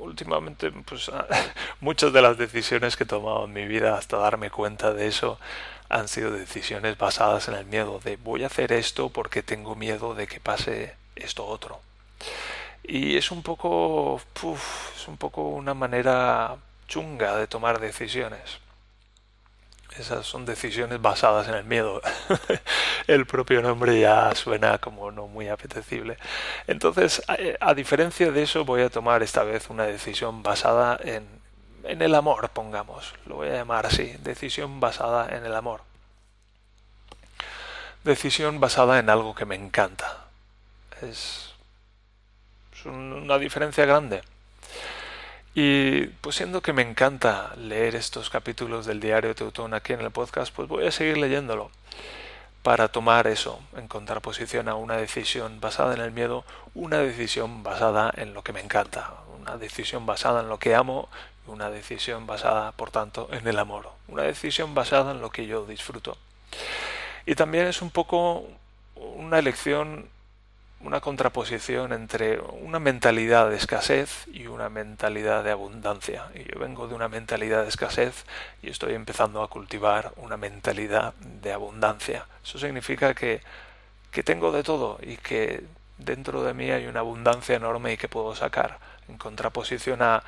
últimamente, 0.00 0.70
pues 0.70 1.10
muchas 1.80 2.12
de 2.12 2.22
las 2.22 2.38
decisiones 2.38 2.96
que 2.96 3.04
he 3.04 3.06
tomado 3.06 3.44
en 3.44 3.52
mi 3.52 3.66
vida 3.66 3.96
hasta 3.96 4.18
darme 4.18 4.50
cuenta 4.50 4.92
de 4.92 5.06
eso 5.06 5.38
han 5.88 6.08
sido 6.08 6.30
decisiones 6.30 6.98
basadas 6.98 7.48
en 7.48 7.54
el 7.54 7.66
miedo 7.66 8.00
de 8.04 8.16
voy 8.16 8.44
a 8.44 8.46
hacer 8.46 8.72
esto 8.72 9.08
porque 9.08 9.42
tengo 9.42 9.74
miedo 9.74 10.14
de 10.14 10.26
que 10.26 10.40
pase 10.40 10.94
esto 11.16 11.46
otro. 11.46 11.80
Y 12.82 13.16
es 13.16 13.30
un 13.30 13.42
poco, 13.42 14.20
es 14.96 15.08
un 15.08 15.16
poco 15.16 15.42
una 15.42 15.74
manera 15.74 16.56
chunga 16.86 17.36
de 17.36 17.46
tomar 17.46 17.80
decisiones. 17.80 18.58
Esas 19.98 20.26
son 20.26 20.46
decisiones 20.46 21.00
basadas 21.02 21.48
en 21.48 21.54
el 21.54 21.64
miedo. 21.64 22.00
el 23.06 23.26
propio 23.26 23.62
nombre 23.62 23.98
ya 23.98 24.34
suena 24.34 24.78
como 24.78 25.10
no 25.10 25.26
muy 25.26 25.48
apetecible. 25.48 26.16
Entonces, 26.66 27.22
a, 27.26 27.36
a 27.60 27.74
diferencia 27.74 28.30
de 28.30 28.42
eso, 28.42 28.64
voy 28.64 28.82
a 28.82 28.90
tomar 28.90 29.22
esta 29.22 29.42
vez 29.42 29.70
una 29.70 29.84
decisión 29.84 30.42
basada 30.42 30.98
en 31.02 31.38
en 31.88 32.02
el 32.02 32.14
amor, 32.14 32.50
pongamos, 32.50 33.14
lo 33.24 33.36
voy 33.36 33.48
a 33.48 33.54
llamar 33.54 33.86
así, 33.86 34.14
decisión 34.22 34.78
basada 34.78 35.34
en 35.34 35.46
el 35.46 35.54
amor. 35.54 35.80
Decisión 38.04 38.60
basada 38.60 38.98
en 38.98 39.08
algo 39.10 39.34
que 39.34 39.46
me 39.46 39.54
encanta. 39.54 40.26
Es, 41.02 41.54
es 42.72 42.84
una 42.84 43.38
diferencia 43.38 43.86
grande. 43.86 44.22
Y 45.60 46.06
pues 46.20 46.36
siendo 46.36 46.62
que 46.62 46.72
me 46.72 46.82
encanta 46.82 47.52
leer 47.56 47.96
estos 47.96 48.30
capítulos 48.30 48.86
del 48.86 49.00
diario 49.00 49.34
Teutón 49.34 49.74
aquí 49.74 49.92
en 49.92 50.00
el 50.00 50.12
podcast, 50.12 50.54
pues 50.54 50.68
voy 50.68 50.86
a 50.86 50.92
seguir 50.92 51.18
leyéndolo 51.18 51.72
para 52.62 52.86
tomar 52.86 53.26
eso, 53.26 53.58
encontrar 53.76 54.20
posición 54.20 54.68
a 54.68 54.76
una 54.76 54.98
decisión 54.98 55.58
basada 55.60 55.96
en 55.96 56.00
el 56.00 56.12
miedo, 56.12 56.44
una 56.76 56.98
decisión 56.98 57.64
basada 57.64 58.12
en 58.16 58.34
lo 58.34 58.44
que 58.44 58.52
me 58.52 58.60
encanta, 58.60 59.14
una 59.36 59.56
decisión 59.56 60.06
basada 60.06 60.42
en 60.42 60.48
lo 60.48 60.60
que 60.60 60.76
amo 60.76 61.08
una 61.48 61.70
decisión 61.70 62.24
basada, 62.24 62.70
por 62.70 62.92
tanto, 62.92 63.28
en 63.32 63.48
el 63.48 63.58
amor, 63.58 63.90
una 64.06 64.22
decisión 64.22 64.76
basada 64.76 65.10
en 65.10 65.20
lo 65.20 65.30
que 65.30 65.48
yo 65.48 65.66
disfruto. 65.66 66.16
Y 67.26 67.34
también 67.34 67.66
es 67.66 67.82
un 67.82 67.90
poco 67.90 68.46
una 68.94 69.40
elección 69.40 70.08
una 70.80 71.00
contraposición 71.00 71.92
entre 71.92 72.38
una 72.38 72.78
mentalidad 72.78 73.50
de 73.50 73.56
escasez 73.56 74.26
y 74.32 74.46
una 74.46 74.68
mentalidad 74.68 75.42
de 75.42 75.50
abundancia. 75.50 76.26
Y 76.34 76.44
yo 76.44 76.60
vengo 76.60 76.86
de 76.86 76.94
una 76.94 77.08
mentalidad 77.08 77.62
de 77.62 77.68
escasez 77.68 78.24
y 78.62 78.70
estoy 78.70 78.94
empezando 78.94 79.42
a 79.42 79.48
cultivar 79.48 80.12
una 80.16 80.36
mentalidad 80.36 81.14
de 81.14 81.52
abundancia. 81.52 82.26
Eso 82.44 82.58
significa 82.58 83.14
que, 83.14 83.40
que 84.12 84.22
tengo 84.22 84.52
de 84.52 84.62
todo 84.62 84.98
y 85.02 85.16
que 85.16 85.64
dentro 85.98 86.44
de 86.44 86.54
mí 86.54 86.70
hay 86.70 86.86
una 86.86 87.00
abundancia 87.00 87.56
enorme 87.56 87.94
y 87.94 87.96
que 87.96 88.08
puedo 88.08 88.34
sacar, 88.36 88.78
en 89.08 89.18
contraposición 89.18 90.00
a 90.02 90.22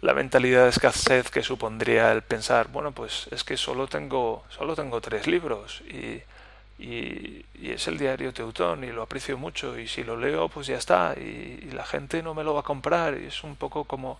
la 0.00 0.14
mentalidad 0.14 0.64
de 0.64 0.70
escasez 0.70 1.30
que 1.30 1.44
supondría 1.44 2.10
el 2.10 2.22
pensar, 2.22 2.68
bueno, 2.68 2.90
pues 2.90 3.28
es 3.30 3.44
que 3.44 3.56
solo 3.56 3.86
tengo, 3.86 4.44
solo 4.48 4.74
tengo 4.74 5.00
tres 5.00 5.28
libros 5.28 5.80
y 5.82 6.20
y, 6.82 7.44
es 7.62 7.86
el 7.86 7.96
diario 7.96 8.32
Teutón 8.32 8.84
y 8.84 8.88
lo 8.88 9.02
aprecio 9.02 9.38
mucho 9.38 9.78
y 9.78 9.86
si 9.86 10.02
lo 10.02 10.16
leo 10.16 10.48
pues 10.48 10.66
ya 10.66 10.76
está 10.76 11.14
y, 11.16 11.70
la 11.72 11.84
gente 11.84 12.22
no 12.22 12.34
me 12.34 12.44
lo 12.44 12.54
va 12.54 12.60
a 12.60 12.64
comprar 12.64 13.18
y 13.18 13.26
es 13.26 13.44
un 13.44 13.56
poco 13.56 13.84
como 13.84 14.18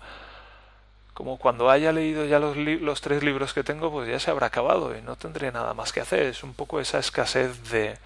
como 1.13 1.37
cuando 1.39 1.69
haya 1.69 1.93
leído 1.93 2.25
ya 2.25 2.39
los, 2.39 2.57
los 2.57 3.01
tres 3.03 3.23
libros 3.23 3.53
que 3.53 3.65
tengo 3.65 3.91
pues 3.91 4.09
ya 4.09 4.19
se 4.19 4.31
habrá 4.31 4.47
acabado 4.47 4.97
y 4.97 5.03
no 5.03 5.17
tendré 5.17 5.53
nada 5.53 5.75
más 5.75 5.93
que 5.93 6.01
hacer. 6.01 6.23
Es 6.23 6.43
un 6.43 6.55
poco 6.55 6.81
esa 6.81 6.99
escasez 6.99 7.71
de 7.71 7.99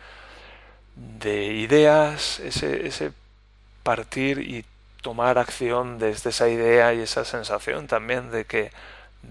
de 0.96 1.52
ideas 1.52 2.40
ese, 2.40 2.86
ese 2.86 3.12
partir 3.82 4.40
y 4.40 4.64
tomar 5.02 5.38
acción 5.38 5.98
desde 5.98 6.30
esa 6.30 6.48
idea 6.48 6.94
y 6.94 7.00
esa 7.00 7.25
sensación 7.25 7.86
también 7.86 8.30
de 8.30 8.44
que 8.44 8.72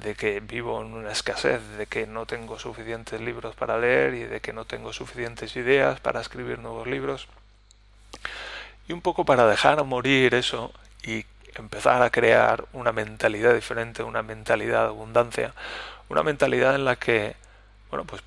de 0.03 0.15
que 0.15 0.39
vivo 0.39 0.81
en 0.81 0.93
una 0.93 1.11
escasez, 1.11 1.61
de 1.77 1.87
que 1.87 2.07
no 2.07 2.25
tengo 2.25 2.59
suficientes 2.59 3.19
libros 3.21 3.55
para 3.55 3.77
leer 3.77 4.13
y 4.13 4.23
de 4.23 4.41
que 4.41 4.53
no 4.53 4.65
tengo 4.65 4.93
suficientes 4.93 5.55
ideas 5.55 5.99
para 5.99 6.21
escribir 6.21 6.59
nuevos 6.59 6.87
libros. 6.87 7.27
Y 8.87 8.93
un 8.93 9.01
poco 9.01 9.25
para 9.25 9.47
dejar 9.47 9.83
morir 9.83 10.35
eso 10.35 10.71
y 11.03 11.25
empezar 11.55 12.01
a 12.01 12.09
crear 12.09 12.65
una 12.73 12.91
mentalidad 12.91 13.53
diferente, 13.53 14.03
una 14.03 14.21
mentalidad 14.21 14.83
de 14.83 14.89
abundancia, 14.89 15.53
una 16.09 16.23
mentalidad 16.23 16.75
en 16.75 16.85
la 16.85 16.97
que, 16.97 17.35
bueno, 17.89 18.05
pues 18.05 18.21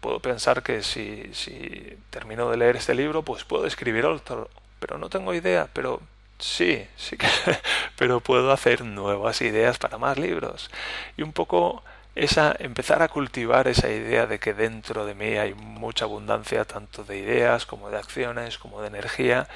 puedo 0.00 0.20
pensar 0.20 0.62
que 0.62 0.82
si, 0.82 1.30
si 1.32 1.98
termino 2.10 2.50
de 2.50 2.56
leer 2.58 2.76
este 2.76 2.94
libro, 2.94 3.22
pues 3.22 3.44
puedo 3.44 3.66
escribir 3.66 4.06
otro, 4.06 4.48
pero 4.78 4.98
no 4.98 5.08
tengo 5.08 5.34
idea, 5.34 5.68
pero 5.72 6.00
Sí, 6.38 6.86
sí 6.96 7.16
que, 7.16 7.26
pero 7.96 8.20
puedo 8.20 8.52
hacer 8.52 8.84
nuevas 8.84 9.40
ideas 9.40 9.78
para 9.78 9.98
más 9.98 10.18
libros. 10.18 10.70
Y 11.16 11.22
un 11.22 11.32
poco 11.32 11.82
esa, 12.14 12.54
empezar 12.58 13.02
a 13.02 13.08
cultivar 13.08 13.68
esa 13.68 13.88
idea 13.90 14.26
de 14.26 14.38
que 14.38 14.54
dentro 14.54 15.06
de 15.06 15.14
mí 15.14 15.36
hay 15.36 15.54
mucha 15.54 16.04
abundancia 16.04 16.64
tanto 16.64 17.04
de 17.04 17.18
ideas 17.18 17.66
como 17.66 17.90
de 17.90 17.98
acciones, 17.98 18.58
como 18.58 18.82
de 18.82 18.88
energía, 18.88 19.48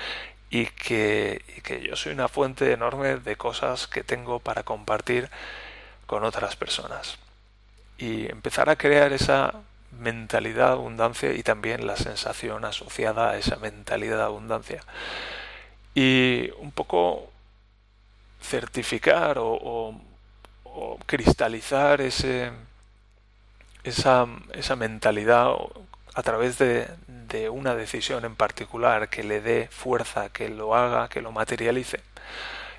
y 0.51 0.67
que, 0.67 1.43
y 1.57 1.61
que 1.61 1.83
yo 1.83 1.97
soy 1.97 2.13
una 2.13 2.29
fuente 2.29 2.73
enorme 2.73 3.17
de 3.17 3.37
cosas 3.37 3.87
que 3.87 4.03
tengo 4.03 4.41
para 4.41 4.63
compartir 4.65 5.31
con 6.07 6.25
otras 6.25 6.57
personas. 6.57 7.19
Y 7.99 8.31
empezar 8.31 8.71
a 8.71 8.77
crear 8.77 9.13
esa 9.13 9.55
mentalidad 9.93 10.69
de 10.69 10.73
abundancia 10.73 11.33
y 11.35 11.43
también 11.43 11.87
la 11.87 11.97
sensación 11.97 12.65
asociada 12.65 13.31
a 13.31 13.37
esa 13.39 13.57
mentalidad 13.57 14.17
de 14.17 14.23
abundancia 14.23 14.83
y 15.95 16.51
un 16.59 16.71
poco 16.73 17.31
certificar 18.43 19.37
o, 19.39 19.95
cristalizar 21.07 22.01
ese, 22.01 22.51
esa, 23.83 24.27
esa 24.55 24.77
mentalidad 24.77 25.53
a 26.15 26.23
través 26.23 26.59
de, 26.59 26.89
de, 27.29 27.51
una 27.51 27.75
decisión 27.75 28.25
en 28.25 28.37
particular 28.37 29.09
que 29.09 29.25
le 29.25 29.41
dé 29.41 29.69
fuerza, 29.71 30.29
que 30.31 30.49
lo 30.49 30.75
haga, 30.75 31.09
que 31.09 31.23
lo 31.23 31.33
materialice. 31.33 32.01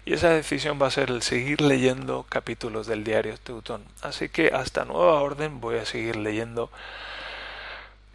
Y 0.06 0.14
esa 0.14 0.30
decisión 0.30 0.80
va 0.82 0.88
a 0.88 0.92
ser 0.92 1.10
el 1.10 1.22
seguir 1.22 1.62
leyendo 1.62 2.26
capítulos 2.28 2.88
del 2.88 3.04
diario 3.04 3.38
Teutón. 3.38 3.84
Así 4.02 4.30
que 4.30 4.48
hasta 4.48 4.86
nueva 4.86 5.22
orden 5.22 5.62
voy 5.62 5.78
a 5.78 5.86
seguir 5.86 6.16
leyendo 6.16 6.72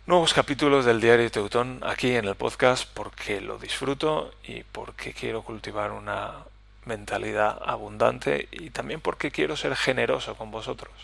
nuevos 0.07 0.33
capítulos 0.33 0.85
del 0.85 1.00
diario 1.00 1.28
Teutón 1.33 1.80
aquí 1.83 2.15
en 2.15 2.26
el 2.26 2.37
podcast 2.37 2.89
porque 2.95 3.41
lo 3.41 3.59
disfruto 3.59 4.33
y 4.45 4.63
porque 4.63 5.13
quiero 5.13 5.43
cultivar 5.43 5.91
una 5.91 6.45
mentalidad 6.85 7.61
abundante 7.67 8.49
y 8.52 8.71
también 8.71 9.00
porque 9.00 9.33
quiero 9.33 9.57
ser 9.57 9.75
generoso 9.75 10.37
con 10.37 10.52
vosotros. 10.52 10.95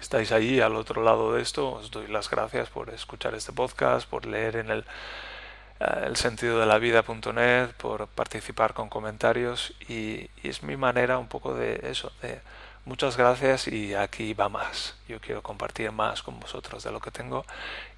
Estáis 0.00 0.30
ahí 0.30 0.60
al 0.60 0.76
otro 0.76 1.02
lado 1.02 1.34
de 1.34 1.42
esto, 1.42 1.72
os 1.72 1.90
doy 1.90 2.06
las 2.06 2.30
gracias 2.30 2.70
por 2.70 2.90
escuchar 2.90 3.34
este 3.34 3.52
podcast, 3.52 4.08
por 4.08 4.24
leer 4.24 4.56
en 4.56 4.70
el, 4.70 4.84
eh, 5.80 6.04
el 6.06 6.16
sentido 6.16 6.60
de 6.60 6.66
la 6.66 6.78
vida.net, 6.78 7.70
por 7.76 8.06
participar 8.06 8.72
con 8.72 8.88
comentarios 8.88 9.74
y, 9.88 10.30
y 10.44 10.48
es 10.48 10.62
mi 10.62 10.76
manera 10.76 11.18
un 11.18 11.26
poco 11.26 11.54
de 11.54 11.80
eso, 11.82 12.12
de 12.22 12.40
Muchas 12.86 13.16
gracias 13.16 13.68
y 13.68 13.94
aquí 13.94 14.32
va 14.32 14.48
más. 14.48 14.94
Yo 15.06 15.20
quiero 15.20 15.42
compartir 15.42 15.92
más 15.92 16.22
con 16.22 16.40
vosotros 16.40 16.82
de 16.82 16.90
lo 16.90 17.00
que 17.00 17.10
tengo 17.10 17.44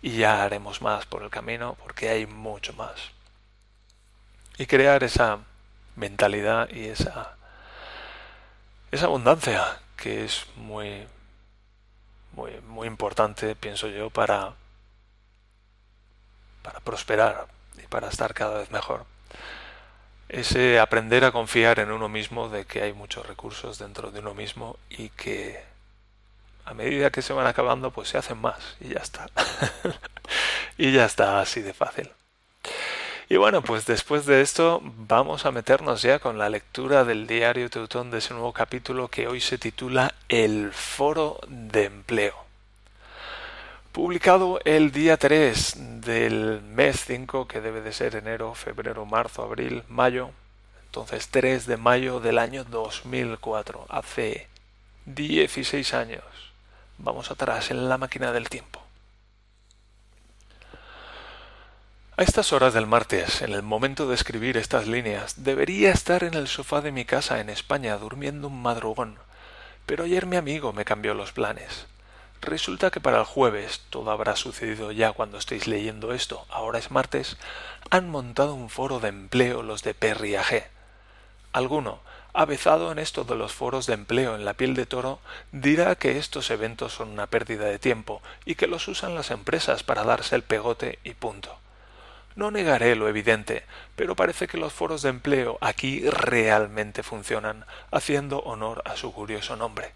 y 0.03 0.17
ya 0.19 0.43
haremos 0.43 0.83
más 0.83 1.07
por 1.07 1.23
el 1.23 1.31
camino 1.31 1.77
porque 1.83 2.09
hay 2.09 2.27
mucho 2.27 2.73
más. 2.73 3.13
Y 4.59 4.67
crear 4.67 5.05
esa 5.05 5.39
mentalidad 5.97 6.69
y 6.71 6.87
esa 6.87 7.37
esa 8.91 9.07
abundancia 9.07 9.81
que 9.97 10.25
es 10.25 10.47
muy 10.57 11.07
muy 12.33 12.61
muy 12.63 12.87
importante 12.89 13.55
pienso 13.55 13.89
yo 13.89 14.11
para 14.11 14.55
para 16.63 16.81
prosperar 16.81 17.47
y 17.83 17.87
para 17.87 18.09
estar 18.09 18.35
cada 18.35 18.59
vez 18.59 18.71
mejor 18.71 19.07
ese 20.33 20.81
aprender 20.81 21.25
a 21.25 21.31
confiar 21.31 21.79
en 21.79 21.93
uno 21.93 22.09
mismo 22.09 22.49
de 22.49 22.65
que 22.65 22.83
hay 22.83 22.95
muchos 22.95 23.27
recursos 23.27 23.79
dentro 23.79 24.11
de 24.11 24.21
uno 24.21 24.35
mismo 24.35 24.79
y 24.89 25.11
que 25.11 25.63
a 26.65 26.73
medida 26.73 27.11
que 27.11 27.21
se 27.21 27.35
van 27.35 27.47
acabando 27.47 27.91
pues 27.91 28.09
se 28.09 28.19
hacen 28.19 28.39
más 28.39 28.77
y 28.81 28.89
ya 28.89 29.01
está. 29.01 29.29
y 30.79 30.91
ya 30.91 31.05
está 31.05 31.41
así 31.41 31.61
de 31.61 31.75
fácil. 31.75 32.11
Y 33.29 33.37
bueno, 33.37 33.63
pues 33.63 33.85
después 33.85 34.25
de 34.25 34.41
esto 34.41 34.81
vamos 34.83 35.45
a 35.45 35.53
meternos 35.53 36.01
ya 36.01 36.19
con 36.19 36.39
la 36.39 36.49
lectura 36.49 37.05
del 37.05 37.27
diario 37.27 37.69
Teutón 37.69 38.11
de 38.11 38.19
ese 38.19 38.33
nuevo 38.33 38.55
capítulo 38.55 39.09
que 39.09 39.29
hoy 39.29 39.41
se 39.41 39.59
titula 39.59 40.15
El 40.29 40.73
Foro 40.73 41.41
de 41.47 41.85
Empleo 41.85 42.52
publicado 43.93 44.59
el 44.65 44.91
día 44.91 45.19
3 45.19 46.01
del 46.01 46.63
mes 46.63 47.05
5, 47.05 47.47
que 47.47 47.61
debe 47.61 47.83
de 47.83 47.93
ser 47.93 48.17
enero, 48.17 48.55
febrero, 48.55 49.05
marzo, 49.05 49.43
abril, 49.43 49.85
mayo. 49.89 50.31
Entonces 50.87 51.29
3 51.29 51.67
de 51.67 51.77
mayo 51.77 52.19
del 52.19 52.39
año 52.39 52.65
2004, 52.65 53.87
hace 53.91 54.49
16 55.05 55.93
años. 55.93 56.25
Vamos 56.97 57.31
atrás 57.31 57.71
en 57.71 57.89
la 57.91 57.99
máquina 57.99 58.33
del 58.33 58.49
tiempo. 58.49 58.81
A 62.17 62.23
estas 62.23 62.53
horas 62.53 62.73
del 62.73 62.87
martes, 62.87 63.43
en 63.43 63.53
el 63.53 63.63
momento 63.63 64.09
de 64.09 64.15
escribir 64.15 64.57
estas 64.57 64.87
líneas, 64.87 65.45
debería 65.45 65.93
estar 65.93 66.25
en 66.25 66.35
el 66.35 66.49
sofá 66.49 66.81
de 66.81 66.93
mi 66.93 67.05
casa 67.05 67.41
en 67.41 67.51
España 67.51 67.97
durmiendo 67.99 68.49
un 68.49 68.63
madrugón, 68.63 69.17
pero 69.85 70.05
ayer 70.05 70.25
mi 70.27 70.37
amigo 70.37 70.73
me 70.73 70.85
cambió 70.85 71.15
los 71.15 71.33
planes. 71.33 71.87
Resulta 72.43 72.91
que 72.91 73.01
para 73.01 73.21
el 73.21 73.25
jueves, 73.25 73.83
todo 73.89 74.11
habrá 74.11 74.35
sucedido 74.35 74.91
ya 74.91 75.13
cuando 75.13 75.39
estéis 75.39 75.69
leyendo 75.69 76.13
esto, 76.13 76.45
ahora 76.51 76.81
es 76.81 76.91
martes, 76.91 77.37
han 77.89 78.11
montado 78.11 78.55
un 78.55 78.69
foro 78.69 78.99
de 78.99 79.09
empleo 79.09 79.63
los 79.63 79.85
de 79.85 79.95
Perriage. 79.95 80.67
Alguno, 81.53 82.01
avezado 82.33 82.91
en 82.91 82.99
esto 82.99 83.23
de 83.23 83.37
los 83.37 83.53
foros 83.53 83.87
de 83.87 83.95
empleo 83.95 84.35
en 84.35 84.45
la 84.45 84.55
piel 84.55 84.75
de 84.75 84.87
toro, 84.87 85.21
dirá 85.53 85.95
que 85.95 86.19
estos 86.19 86.51
eventos 86.51 86.93
son 86.93 87.11
una 87.11 87.29
pérdida 87.29 87.67
de 87.67 87.79
tiempo 87.79 88.23
y 88.45 88.57
que 88.57 88.67
los 88.67 88.89
usan 88.89 89.15
las 89.15 89.31
empresas 89.31 89.85
para 89.85 90.03
darse 90.03 90.35
el 90.35 90.43
pegote 90.43 90.99
y 91.05 91.15
punto. 91.15 91.57
No 92.35 92.51
negaré 92.51 92.97
lo 92.97 93.09
evidente, 93.09 93.65
pero 93.95 94.17
parece 94.17 94.49
que 94.49 94.59
los 94.59 94.73
foros 94.73 95.03
de 95.03 95.11
empleo 95.11 95.59
aquí 95.61 96.09
realmente 96.11 97.05
funcionan, 97.05 97.67
haciendo 97.93 98.41
honor 98.41 98.83
a 98.85 98.97
su 98.97 99.13
curioso 99.13 99.55
nombre. 99.55 99.93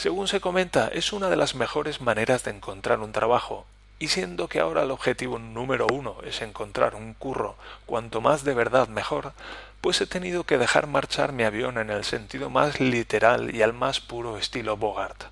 Según 0.00 0.28
se 0.28 0.40
comenta, 0.40 0.88
es 0.88 1.12
una 1.12 1.28
de 1.28 1.36
las 1.36 1.54
mejores 1.54 2.00
maneras 2.00 2.42
de 2.42 2.52
encontrar 2.52 3.00
un 3.00 3.12
trabajo, 3.12 3.66
y 3.98 4.08
siendo 4.08 4.48
que 4.48 4.58
ahora 4.58 4.84
el 4.84 4.92
objetivo 4.92 5.38
número 5.38 5.86
uno 5.92 6.16
es 6.24 6.40
encontrar 6.40 6.94
un 6.94 7.12
curro 7.12 7.56
cuanto 7.84 8.22
más 8.22 8.42
de 8.42 8.54
verdad 8.54 8.88
mejor, 8.88 9.34
pues 9.82 10.00
he 10.00 10.06
tenido 10.06 10.44
que 10.44 10.56
dejar 10.56 10.86
marchar 10.86 11.34
mi 11.34 11.42
avión 11.42 11.76
en 11.76 11.90
el 11.90 12.04
sentido 12.04 12.48
más 12.48 12.80
literal 12.80 13.54
y 13.54 13.60
al 13.60 13.74
más 13.74 14.00
puro 14.00 14.38
estilo 14.38 14.78
Bogart. 14.78 15.24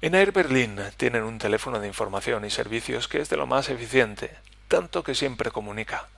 En 0.00 0.16
Air 0.16 0.32
Berlin 0.32 0.80
tienen 0.96 1.22
un 1.22 1.38
teléfono 1.38 1.78
de 1.78 1.86
información 1.86 2.44
y 2.44 2.50
servicios 2.50 3.06
que 3.06 3.20
es 3.20 3.28
de 3.28 3.36
lo 3.36 3.46
más 3.46 3.68
eficiente, 3.68 4.36
tanto 4.66 5.04
que 5.04 5.14
siempre 5.14 5.52
comunica. 5.52 6.08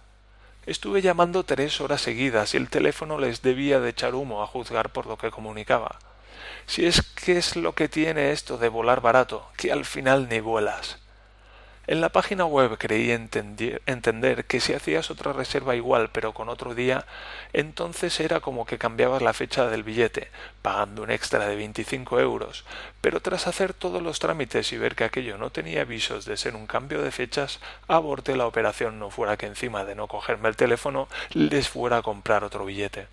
Estuve 0.64 1.02
llamando 1.02 1.44
tres 1.44 1.82
horas 1.82 2.00
seguidas 2.00 2.54
y 2.54 2.56
el 2.56 2.70
teléfono 2.70 3.18
les 3.18 3.42
debía 3.42 3.80
de 3.80 3.90
echar 3.90 4.14
humo 4.14 4.42
a 4.42 4.46
juzgar 4.46 4.88
por 4.88 5.04
lo 5.04 5.18
que 5.18 5.30
comunicaba. 5.30 5.98
Si 6.66 6.86
es 6.86 7.02
que 7.02 7.36
es 7.36 7.56
lo 7.56 7.74
que 7.74 7.88
tiene 7.88 8.32
esto 8.32 8.58
de 8.58 8.68
volar 8.68 9.00
barato, 9.00 9.48
que 9.56 9.72
al 9.72 9.84
final 9.84 10.28
ni 10.28 10.40
vuelas. 10.40 10.98
En 11.86 12.00
la 12.00 12.08
página 12.08 12.46
web 12.46 12.78
creí 12.78 13.10
entender 13.10 14.44
que 14.46 14.60
si 14.60 14.72
hacías 14.72 15.10
otra 15.10 15.34
reserva 15.34 15.76
igual 15.76 16.08
pero 16.10 16.32
con 16.32 16.48
otro 16.48 16.74
día, 16.74 17.04
entonces 17.52 18.20
era 18.20 18.40
como 18.40 18.64
que 18.64 18.78
cambiabas 18.78 19.20
la 19.20 19.34
fecha 19.34 19.68
del 19.68 19.82
billete, 19.82 20.30
pagando 20.62 21.02
un 21.02 21.10
extra 21.10 21.46
de 21.46 21.56
25 21.56 22.20
euros, 22.20 22.64
pero 23.02 23.20
tras 23.20 23.46
hacer 23.46 23.74
todos 23.74 24.02
los 24.02 24.18
trámites 24.18 24.72
y 24.72 24.78
ver 24.78 24.94
que 24.94 25.04
aquello 25.04 25.36
no 25.36 25.50
tenía 25.50 25.82
avisos 25.82 26.24
de 26.24 26.38
ser 26.38 26.56
un 26.56 26.66
cambio 26.66 27.02
de 27.02 27.10
fechas, 27.10 27.60
aborté 27.86 28.34
la 28.34 28.46
operación 28.46 28.98
no 28.98 29.10
fuera 29.10 29.36
que 29.36 29.44
encima 29.44 29.84
de 29.84 29.94
no 29.94 30.08
cogerme 30.08 30.48
el 30.48 30.56
teléfono 30.56 31.06
les 31.34 31.68
fuera 31.68 31.98
a 31.98 32.02
comprar 32.02 32.44
otro 32.44 32.64
billete. 32.64 33.08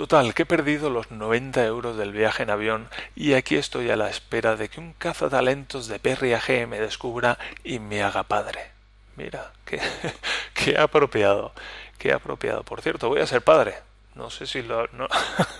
Total, 0.00 0.32
que 0.32 0.44
he 0.44 0.46
perdido 0.46 0.88
los 0.88 1.10
90 1.10 1.62
euros 1.66 1.98
del 1.98 2.12
viaje 2.12 2.42
en 2.42 2.48
avión 2.48 2.88
y 3.14 3.34
aquí 3.34 3.56
estoy 3.56 3.90
a 3.90 3.96
la 3.96 4.08
espera 4.08 4.56
de 4.56 4.70
que 4.70 4.80
un 4.80 4.94
cazatalentos 4.94 5.88
de 5.88 5.98
Perry 5.98 6.34
me 6.66 6.80
descubra 6.80 7.38
y 7.64 7.80
me 7.80 8.02
haga 8.02 8.22
padre. 8.22 8.70
Mira, 9.16 9.52
qué, 9.66 9.78
qué 10.54 10.78
apropiado, 10.78 11.52
qué 11.98 12.14
apropiado. 12.14 12.62
Por 12.62 12.80
cierto, 12.80 13.10
voy 13.10 13.20
a 13.20 13.26
ser 13.26 13.42
padre. 13.42 13.74
No 14.14 14.30
sé 14.30 14.46
si 14.46 14.62
lo... 14.62 14.86
No. 14.92 15.06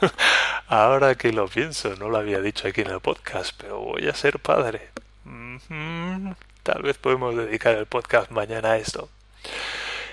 Ahora 0.69 1.17
que 1.17 1.35
lo 1.35 1.47
pienso, 1.47 1.95
no 1.97 2.09
lo 2.09 2.17
había 2.17 2.41
dicho 2.41 2.67
aquí 2.67 2.81
en 2.81 2.93
el 2.93 3.01
podcast, 3.01 3.55
pero 3.61 3.81
voy 3.81 4.09
a 4.09 4.15
ser 4.15 4.39
padre. 4.39 4.89
Tal 6.63 6.81
vez 6.81 6.97
podemos 6.97 7.37
dedicar 7.37 7.75
el 7.75 7.85
podcast 7.85 8.31
mañana 8.31 8.71
a 8.71 8.79
esto. 8.79 9.11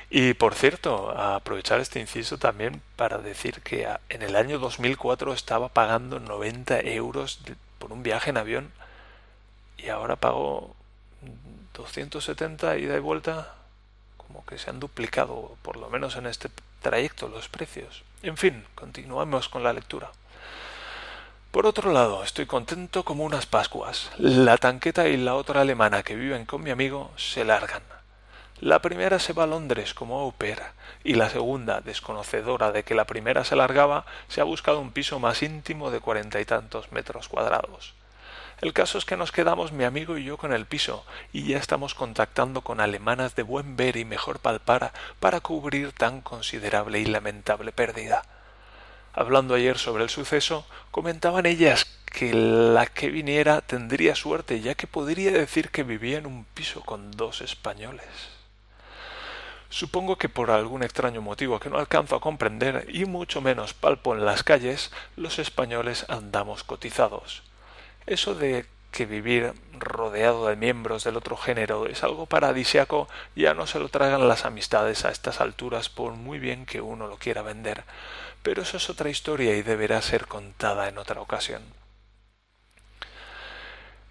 Y 0.09 0.33
por 0.35 0.55
cierto, 0.55 1.11
aprovechar 1.11 1.81
este 1.81 1.99
inciso 1.99 2.37
también 2.37 2.81
para 2.95 3.17
decir 3.17 3.61
que 3.61 3.87
en 4.09 4.21
el 4.21 4.35
año 4.35 4.57
2004 4.57 5.33
estaba 5.33 5.69
pagando 5.69 6.19
90 6.19 6.79
euros 6.81 7.39
por 7.77 7.91
un 7.91 8.03
viaje 8.03 8.29
en 8.29 8.37
avión 8.37 8.71
y 9.77 9.89
ahora 9.89 10.15
pago 10.15 10.75
270 11.73 12.77
ida 12.77 12.95
y 12.95 12.99
vuelta. 12.99 13.53
Como 14.15 14.45
que 14.45 14.57
se 14.57 14.69
han 14.69 14.79
duplicado, 14.79 15.57
por 15.61 15.77
lo 15.77 15.89
menos 15.89 16.15
en 16.15 16.25
este 16.25 16.49
trayecto, 16.81 17.27
los 17.27 17.49
precios. 17.49 18.03
En 18.23 18.37
fin, 18.37 18.65
continuamos 18.75 19.49
con 19.49 19.63
la 19.63 19.73
lectura. 19.73 20.11
Por 21.51 21.65
otro 21.65 21.91
lado, 21.91 22.23
estoy 22.23 22.45
contento 22.45 23.03
como 23.03 23.23
unas 23.23 23.45
Pascuas. 23.45 24.11
La 24.17 24.57
tanqueta 24.57 25.07
y 25.07 25.17
la 25.17 25.35
otra 25.35 25.61
alemana 25.61 26.03
que 26.03 26.15
viven 26.15 26.45
con 26.45 26.61
mi 26.61 26.71
amigo 26.71 27.11
se 27.15 27.45
largan. 27.45 27.96
La 28.59 28.81
primera 28.81 29.19
se 29.19 29.33
va 29.33 29.43
a 29.43 29.47
Londres 29.47 29.93
como 29.93 30.19
au 30.19 30.31
pair, 30.31 30.57
y 31.03 31.13
la 31.13 31.29
segunda, 31.29 31.79
desconocedora 31.79 32.71
de 32.71 32.83
que 32.83 32.95
la 32.95 33.05
primera 33.05 33.43
se 33.43 33.55
largaba, 33.55 34.07
se 34.29 34.41
ha 34.41 34.45
buscado 34.45 34.79
un 34.79 34.91
piso 34.91 35.19
más 35.19 35.43
íntimo 35.43 35.91
de 35.91 35.99
cuarenta 35.99 36.41
y 36.41 36.45
tantos 36.45 36.91
metros 36.91 37.27
cuadrados. 37.27 37.93
El 38.59 38.73
caso 38.73 38.97
es 38.97 39.05
que 39.05 39.15
nos 39.15 39.31
quedamos 39.31 39.71
mi 39.73 39.83
amigo 39.83 40.17
y 40.17 40.23
yo 40.23 40.37
con 40.37 40.53
el 40.53 40.65
piso, 40.65 41.05
y 41.31 41.43
ya 41.43 41.59
estamos 41.59 41.93
contactando 41.93 42.61
con 42.61 42.79
alemanas 42.79 43.35
de 43.35 43.43
buen 43.43 43.77
ver 43.77 43.95
y 43.95 44.05
mejor 44.05 44.39
palpar 44.39 44.91
para 45.19 45.39
cubrir 45.39 45.91
tan 45.91 46.21
considerable 46.21 46.99
y 46.99 47.05
lamentable 47.05 47.71
pérdida. 47.71 48.23
Hablando 49.13 49.53
ayer 49.53 49.77
sobre 49.77 50.01
el 50.01 50.09
suceso, 50.09 50.65
comentaban 50.89 51.45
ellas 51.45 51.85
que 52.07 52.33
la 52.33 52.87
que 52.87 53.09
viniera 53.09 53.61
tendría 53.61 54.15
suerte, 54.15 54.61
ya 54.61 54.73
que 54.73 54.87
podría 54.87 55.31
decir 55.31 55.69
que 55.69 55.83
vivía 55.83 56.17
en 56.17 56.25
un 56.25 56.43
piso 56.43 56.81
con 56.81 57.11
dos 57.11 57.41
españoles. 57.41 58.36
Supongo 59.69 60.17
que 60.17 60.29
por 60.29 60.49
algún 60.49 60.83
extraño 60.83 61.21
motivo 61.21 61.59
que 61.59 61.69
no 61.69 61.77
alcanzo 61.77 62.15
a 62.15 62.21
comprender 62.21 62.87
y 62.89 63.05
mucho 63.05 63.41
menos 63.41 63.73
palpo 63.73 64.15
en 64.15 64.25
las 64.25 64.43
calles, 64.43 64.91
los 65.15 65.39
españoles 65.39 66.05
andamos 66.07 66.63
cotizados. 66.63 67.43
Eso 68.05 68.33
de 68.33 68.65
que 68.91 69.05
vivir 69.05 69.53
rodeado 69.77 70.47
de 70.47 70.55
miembros 70.55 71.03
del 71.03 71.17
otro 71.17 71.35
género 71.35 71.85
es 71.85 72.03
algo 72.03 72.25
paradisiaco 72.25 73.07
ya 73.35 73.53
no 73.53 73.67
se 73.67 73.79
lo 73.79 73.89
tragan 73.89 74.27
las 74.27 74.45
amistades 74.45 75.05
a 75.05 75.09
estas 75.09 75.41
alturas 75.41 75.89
por 75.89 76.13
muy 76.13 76.39
bien 76.39 76.65
que 76.65 76.81
uno 76.81 77.07
lo 77.07 77.17
quiera 77.17 77.41
vender, 77.41 77.83
pero 78.41 78.61
eso 78.61 78.77
es 78.77 78.89
otra 78.89 79.09
historia 79.09 79.55
y 79.55 79.61
deberá 79.61 80.01
ser 80.01 80.25
contada 80.27 80.87
en 80.87 80.97
otra 80.97 81.21
ocasión. 81.21 81.61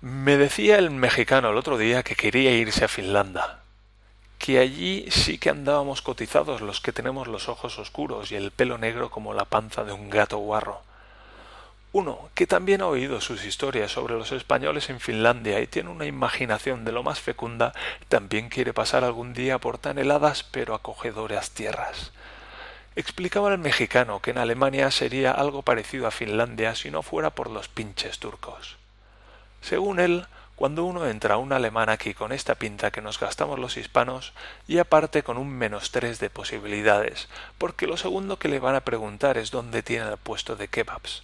Me 0.02 0.36
decía 0.36 0.76
el 0.76 0.90
mexicano 0.90 1.50
el 1.50 1.56
otro 1.56 1.78
día 1.78 2.02
que 2.02 2.14
quería 2.14 2.52
irse 2.52 2.84
a 2.84 2.88
Finlandia 2.88 3.65
que 4.46 4.60
allí 4.60 5.10
sí 5.10 5.38
que 5.38 5.50
andábamos 5.50 6.02
cotizados 6.02 6.60
los 6.60 6.80
que 6.80 6.92
tenemos 6.92 7.26
los 7.26 7.48
ojos 7.48 7.80
oscuros 7.80 8.30
y 8.30 8.36
el 8.36 8.52
pelo 8.52 8.78
negro 8.78 9.10
como 9.10 9.34
la 9.34 9.44
panza 9.44 9.82
de 9.82 9.90
un 9.90 10.08
gato 10.08 10.38
guarro. 10.38 10.82
Uno, 11.90 12.28
que 12.32 12.46
también 12.46 12.80
ha 12.80 12.86
oído 12.86 13.20
sus 13.20 13.44
historias 13.44 13.90
sobre 13.90 14.14
los 14.14 14.30
españoles 14.30 14.88
en 14.88 15.00
Finlandia 15.00 15.58
y 15.58 15.66
tiene 15.66 15.90
una 15.90 16.06
imaginación 16.06 16.84
de 16.84 16.92
lo 16.92 17.02
más 17.02 17.18
fecunda, 17.18 17.74
también 18.08 18.48
quiere 18.48 18.72
pasar 18.72 19.02
algún 19.02 19.34
día 19.34 19.58
por 19.58 19.78
tan 19.78 19.98
heladas 19.98 20.44
pero 20.44 20.76
acogedoras 20.76 21.50
tierras. 21.50 22.12
Explicaba 22.94 23.52
el 23.52 23.58
mexicano 23.58 24.22
que 24.22 24.30
en 24.30 24.38
Alemania 24.38 24.92
sería 24.92 25.32
algo 25.32 25.62
parecido 25.62 26.06
a 26.06 26.12
Finlandia 26.12 26.76
si 26.76 26.92
no 26.92 27.02
fuera 27.02 27.30
por 27.30 27.50
los 27.50 27.66
pinches 27.66 28.20
turcos. 28.20 28.76
Según 29.60 29.98
él, 29.98 30.24
cuando 30.56 30.84
uno 30.84 31.06
entra 31.06 31.34
a 31.34 31.38
un 31.38 31.52
alemán 31.52 31.90
aquí 31.90 32.14
con 32.14 32.32
esta 32.32 32.54
pinta 32.54 32.90
que 32.90 33.02
nos 33.02 33.20
gastamos 33.20 33.58
los 33.58 33.76
hispanos, 33.76 34.32
y 34.66 34.78
aparte 34.78 35.22
con 35.22 35.36
un 35.36 35.50
menos 35.50 35.90
tres 35.90 36.18
de 36.18 36.30
posibilidades, 36.30 37.28
porque 37.58 37.86
lo 37.86 37.98
segundo 37.98 38.38
que 38.38 38.48
le 38.48 38.58
van 38.58 38.74
a 38.74 38.80
preguntar 38.80 39.36
es 39.36 39.50
dónde 39.50 39.82
tiene 39.82 40.08
el 40.08 40.16
puesto 40.16 40.56
de 40.56 40.68
kebabs. 40.68 41.22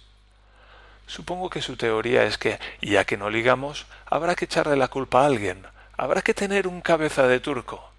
Supongo 1.07 1.49
que 1.49 1.61
su 1.61 1.75
teoría 1.75 2.23
es 2.23 2.37
que, 2.37 2.59
ya 2.81 3.05
que 3.05 3.17
no 3.17 3.29
ligamos, 3.29 3.87
habrá 4.05 4.35
que 4.35 4.45
echarle 4.45 4.77
la 4.77 4.87
culpa 4.87 5.23
a 5.23 5.25
alguien, 5.25 5.65
habrá 5.97 6.21
que 6.21 6.33
tener 6.35 6.67
un 6.67 6.81
cabeza 6.81 7.27
de 7.27 7.39
turco. 7.39 7.89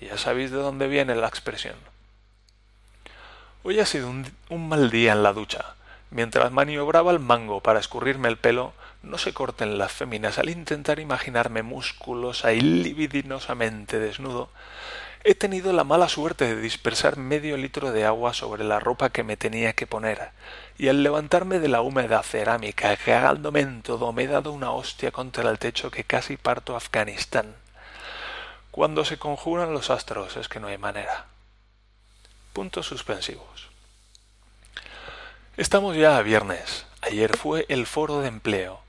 Ya 0.00 0.18
sabéis 0.18 0.50
de 0.50 0.56
dónde 0.56 0.88
viene 0.88 1.14
la 1.14 1.28
expresión. 1.28 1.76
Hoy 3.62 3.78
ha 3.78 3.86
sido 3.86 4.10
un, 4.10 4.26
un 4.48 4.68
mal 4.68 4.90
día 4.90 5.12
en 5.12 5.22
la 5.22 5.32
ducha. 5.32 5.76
Mientras 6.10 6.50
maniobraba 6.50 7.12
el 7.12 7.20
mango 7.20 7.60
para 7.60 7.78
escurrirme 7.78 8.28
el 8.28 8.36
pelo, 8.36 8.72
no 9.02 9.18
se 9.18 9.32
corten 9.32 9.78
las 9.78 9.92
féminas 9.92 10.38
al 10.38 10.48
intentar 10.48 10.98
imaginarme 10.98 11.62
musculosa 11.62 12.52
y 12.52 12.60
libidinosamente 12.60 13.98
desnudo, 13.98 14.50
he 15.24 15.34
tenido 15.34 15.72
la 15.72 15.84
mala 15.84 16.08
suerte 16.08 16.54
de 16.54 16.60
dispersar 16.60 17.16
medio 17.16 17.56
litro 17.56 17.92
de 17.92 18.04
agua 18.04 18.34
sobre 18.34 18.64
la 18.64 18.80
ropa 18.80 19.10
que 19.10 19.22
me 19.22 19.36
tenía 19.36 19.72
que 19.72 19.86
poner, 19.86 20.30
y 20.78 20.88
al 20.88 21.02
levantarme 21.02 21.60
de 21.60 21.68
la 21.68 21.80
húmeda 21.80 22.22
cerámica, 22.22 22.96
cagándome 22.96 23.60
en 23.60 23.82
todo, 23.82 24.12
me 24.12 24.24
he 24.24 24.28
dado 24.28 24.52
una 24.52 24.72
hostia 24.72 25.12
contra 25.12 25.48
el 25.48 25.58
techo 25.58 25.90
que 25.90 26.04
casi 26.04 26.36
parto 26.36 26.74
Afganistán. 26.74 27.54
Cuando 28.72 29.04
se 29.04 29.18
conjuran 29.18 29.72
los 29.72 29.90
astros 29.90 30.36
es 30.36 30.48
que 30.48 30.58
no 30.58 30.66
hay 30.68 30.78
manera. 30.78 31.26
Puntos 32.52 32.86
suspensivos. 32.86 33.68
Estamos 35.56 35.96
ya 35.96 36.16
a 36.16 36.22
viernes. 36.22 36.86
Ayer 37.02 37.36
fue 37.36 37.66
el 37.68 37.86
foro 37.86 38.20
de 38.20 38.28
empleo. 38.28 38.81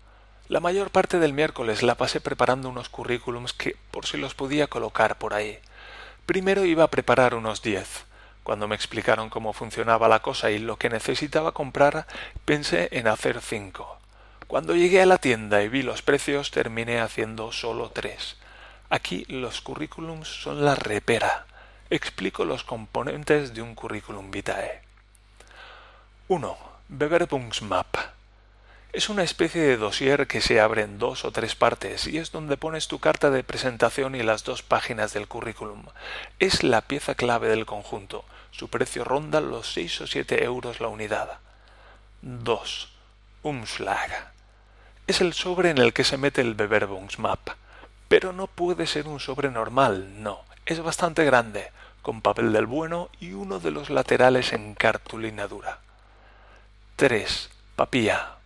La 0.53 0.59
mayor 0.59 0.91
parte 0.91 1.17
del 1.17 1.33
miércoles 1.33 1.81
la 1.81 1.95
pasé 1.95 2.21
preparando 2.21 2.69
unos 2.69 2.87
currículums 2.87 3.53
que 3.53 3.75
por 3.89 4.05
si 4.05 4.17
los 4.17 4.35
podía 4.35 4.67
colocar 4.67 5.17
por 5.17 5.33
ahí. 5.33 5.57
Primero 6.27 6.63
iba 6.63 6.83
a 6.83 6.91
preparar 6.91 7.33
unos 7.33 7.63
diez. 7.63 8.05
Cuando 8.43 8.67
me 8.67 8.75
explicaron 8.75 9.31
cómo 9.31 9.53
funcionaba 9.53 10.07
la 10.07 10.19
cosa 10.19 10.51
y 10.51 10.59
lo 10.59 10.77
que 10.77 10.91
necesitaba 10.91 11.53
comprar, 11.53 12.05
pensé 12.45 12.87
en 12.91 13.07
hacer 13.07 13.41
cinco. 13.41 13.97
Cuando 14.45 14.75
llegué 14.75 15.01
a 15.01 15.07
la 15.07 15.17
tienda 15.17 15.63
y 15.63 15.69
vi 15.69 15.81
los 15.81 16.03
precios, 16.03 16.51
terminé 16.51 17.01
haciendo 17.01 17.51
solo 17.51 17.89
tres. 17.89 18.37
Aquí 18.91 19.25
los 19.29 19.59
currículums 19.59 20.27
son 20.27 20.63
la 20.63 20.75
repera. 20.75 21.47
Explico 21.89 22.45
los 22.45 22.63
componentes 22.63 23.55
de 23.55 23.63
un 23.63 23.73
currículum 23.73 24.29
vitae. 24.29 24.83
1. 26.27 26.57
Bewerbungsmap. 26.89 28.22
Es 28.93 29.09
una 29.09 29.23
especie 29.23 29.59
de 29.59 29.77
dossier 29.77 30.27
que 30.27 30.39
se 30.39 30.61
abre 30.61 30.83
en 30.83 30.99
dos 30.99 31.25
o 31.25 31.31
tres 31.31 31.55
partes 31.55 32.05
y 32.05 32.19
es 32.19 32.31
donde 32.31 32.57
pones 32.57 32.87
tu 32.87 32.99
carta 32.99 33.31
de 33.31 33.43
presentación 33.43 34.13
y 34.13 34.21
las 34.21 34.43
dos 34.43 34.61
páginas 34.61 35.13
del 35.13 35.27
currículum. 35.27 35.85
Es 36.37 36.61
la 36.61 36.81
pieza 36.81 37.15
clave 37.15 37.49
del 37.49 37.65
conjunto. 37.65 38.23
Su 38.51 38.67
precio 38.67 39.03
ronda 39.03 39.41
los 39.41 39.73
seis 39.73 39.99
o 39.99 40.05
siete 40.05 40.43
euros 40.43 40.79
la 40.79 40.89
unidad. 40.89 41.39
2. 42.21 42.93
Umschlag. 43.41 44.31
Es 45.07 45.21
el 45.21 45.33
sobre 45.33 45.71
en 45.71 45.79
el 45.79 45.91
que 45.91 46.03
se 46.03 46.17
mete 46.17 46.41
el 46.41 46.53
Bewerbungsmap. 46.53 47.49
Pero 48.09 48.31
no 48.31 48.45
puede 48.45 48.85
ser 48.85 49.07
un 49.07 49.19
sobre 49.19 49.49
normal, 49.49 50.21
no. 50.21 50.41
Es 50.67 50.79
bastante 50.83 51.25
grande, 51.25 51.71
con 52.03 52.21
papel 52.21 52.53
del 52.53 52.67
bueno 52.67 53.09
y 53.19 53.33
uno 53.33 53.59
de 53.59 53.71
los 53.71 53.89
laterales 53.89 54.53
en 54.53 54.75
cartulina 54.75 55.47
dura. 55.47 55.79
3. 56.97 57.49
Papía. 57.75 58.42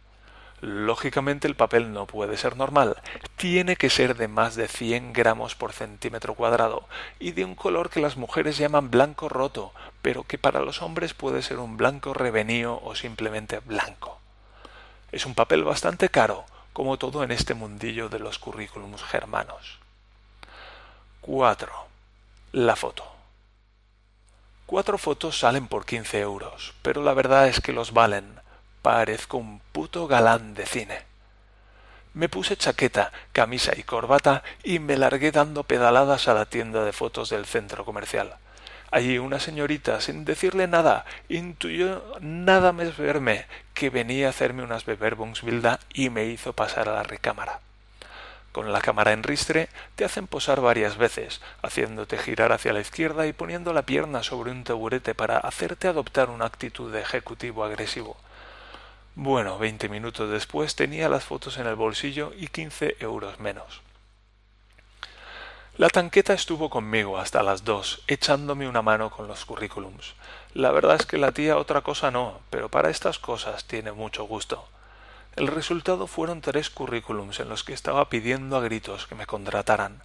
Lógicamente 0.59 1.47
el 1.47 1.55
papel 1.55 1.93
no 1.93 2.07
puede 2.07 2.35
ser 2.35 2.57
normal, 2.57 2.97
tiene 3.35 3.75
que 3.75 3.91
ser 3.91 4.17
de 4.17 4.27
más 4.27 4.55
de 4.55 4.67
100 4.67 5.13
gramos 5.13 5.53
por 5.53 5.71
centímetro 5.71 6.33
cuadrado 6.33 6.87
y 7.19 7.31
de 7.31 7.45
un 7.45 7.53
color 7.53 7.91
que 7.91 7.99
las 7.99 8.17
mujeres 8.17 8.57
llaman 8.57 8.89
blanco 8.89 9.29
roto, 9.29 9.71
pero 10.01 10.23
que 10.23 10.39
para 10.39 10.61
los 10.61 10.81
hombres 10.81 11.13
puede 11.13 11.43
ser 11.43 11.59
un 11.59 11.77
blanco 11.77 12.15
revenío 12.15 12.81
o 12.83 12.95
simplemente 12.95 13.59
blanco. 13.59 14.19
Es 15.11 15.27
un 15.27 15.35
papel 15.35 15.63
bastante 15.63 16.09
caro, 16.09 16.45
como 16.73 16.97
todo 16.97 17.23
en 17.23 17.31
este 17.31 17.53
mundillo 17.53 18.09
de 18.09 18.19
los 18.19 18.39
currículums 18.39 19.03
germanos. 19.03 19.77
4. 21.21 21.71
La 22.53 22.75
foto. 22.75 23.03
Cuatro 24.65 24.97
fotos 24.97 25.37
salen 25.37 25.67
por 25.67 25.85
15 25.85 26.19
euros, 26.19 26.73
pero 26.81 27.03
la 27.03 27.13
verdad 27.13 27.47
es 27.47 27.61
que 27.61 27.73
los 27.73 27.93
valen. 27.93 28.39
Parezco 28.87 29.35
un 29.35 29.59
puto 29.73 30.07
galán 30.07 30.53
de 30.53 30.65
cine. 30.65 31.01
Me 32.13 32.29
puse 32.29 32.55
chaqueta, 32.55 33.11
camisa 33.33 33.73
y 33.75 33.83
corbata 33.83 34.43
y 34.63 34.79
me 34.79 34.95
largué 34.95 35.33
dando 35.33 35.65
pedaladas 35.65 36.29
a 36.29 36.33
la 36.33 36.45
tienda 36.45 36.85
de 36.85 36.93
fotos 36.93 37.29
del 37.29 37.45
centro 37.45 37.83
comercial. 37.83 38.35
Allí 38.89 39.17
una 39.17 39.41
señorita, 39.41 39.99
sin 39.99 40.23
decirle 40.23 40.69
nada, 40.69 41.03
intuyó 41.27 42.01
nada 42.21 42.71
más 42.71 42.95
verme 42.95 43.45
que 43.73 43.89
venía 43.89 44.27
a 44.27 44.29
hacerme 44.29 44.63
unas 44.63 44.85
bilda 44.85 45.81
y 45.93 46.09
me 46.09 46.23
hizo 46.27 46.53
pasar 46.53 46.87
a 46.87 46.93
la 46.93 47.03
recámara. 47.03 47.59
Con 48.53 48.71
la 48.71 48.79
cámara 48.79 49.11
en 49.11 49.23
ristre 49.23 49.67
te 49.97 50.05
hacen 50.05 50.27
posar 50.27 50.61
varias 50.61 50.95
veces, 50.95 51.41
haciéndote 51.61 52.17
girar 52.19 52.53
hacia 52.53 52.71
la 52.71 52.79
izquierda 52.79 53.27
y 53.27 53.33
poniendo 53.33 53.73
la 53.73 53.81
pierna 53.81 54.23
sobre 54.23 54.51
un 54.51 54.63
taburete 54.63 55.13
para 55.13 55.39
hacerte 55.39 55.89
adoptar 55.89 56.29
una 56.29 56.45
actitud 56.45 56.89
de 56.93 57.01
ejecutivo 57.01 57.65
agresivo. 57.65 58.15
Bueno, 59.19 59.57
veinte 59.57 59.89
minutos 59.89 60.29
después 60.29 60.75
tenía 60.75 61.09
las 61.09 61.23
fotos 61.23 61.57
en 61.57 61.65
el 61.65 61.73
bolsillo 61.73 62.33
y 62.37 62.49
quince 62.49 62.95
euros 62.99 63.39
menos. 63.39 63.81
La 65.75 65.89
tanqueta 65.89 66.35
estuvo 66.35 66.69
conmigo 66.69 67.17
hasta 67.17 67.41
las 67.41 67.63
dos, 67.63 68.03
echándome 68.05 68.69
una 68.69 68.83
mano 68.83 69.09
con 69.09 69.27
los 69.27 69.43
currículums. 69.43 70.13
La 70.53 70.69
verdad 70.69 70.97
es 70.99 71.07
que 71.07 71.17
la 71.17 71.31
tía 71.31 71.57
otra 71.57 71.81
cosa 71.81 72.11
no, 72.11 72.41
pero 72.51 72.69
para 72.69 72.91
estas 72.91 73.17
cosas 73.17 73.65
tiene 73.65 73.91
mucho 73.91 74.25
gusto. 74.25 74.67
El 75.35 75.47
resultado 75.47 76.05
fueron 76.05 76.41
tres 76.41 76.69
currículums 76.69 77.39
en 77.39 77.49
los 77.49 77.63
que 77.63 77.73
estaba 77.73 78.09
pidiendo 78.09 78.55
a 78.55 78.61
gritos 78.61 79.07
que 79.07 79.15
me 79.15 79.25
contrataran. 79.25 80.03